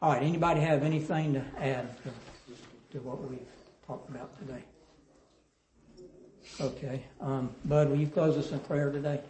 All 0.00 0.12
right, 0.12 0.22
anybody 0.22 0.60
have 0.60 0.82
anything 0.82 1.34
to 1.34 1.44
add 1.58 1.96
to, 2.02 2.10
to 2.92 3.04
what 3.04 3.22
we've 3.28 3.40
talked 3.86 4.08
about 4.08 4.38
today? 4.38 4.62
Okay, 6.60 7.04
um, 7.20 7.54
Bud, 7.64 7.88
will 7.88 7.96
you 7.96 8.06
close 8.06 8.36
us 8.36 8.52
in 8.52 8.60
prayer 8.60 8.90
today? 8.90 9.20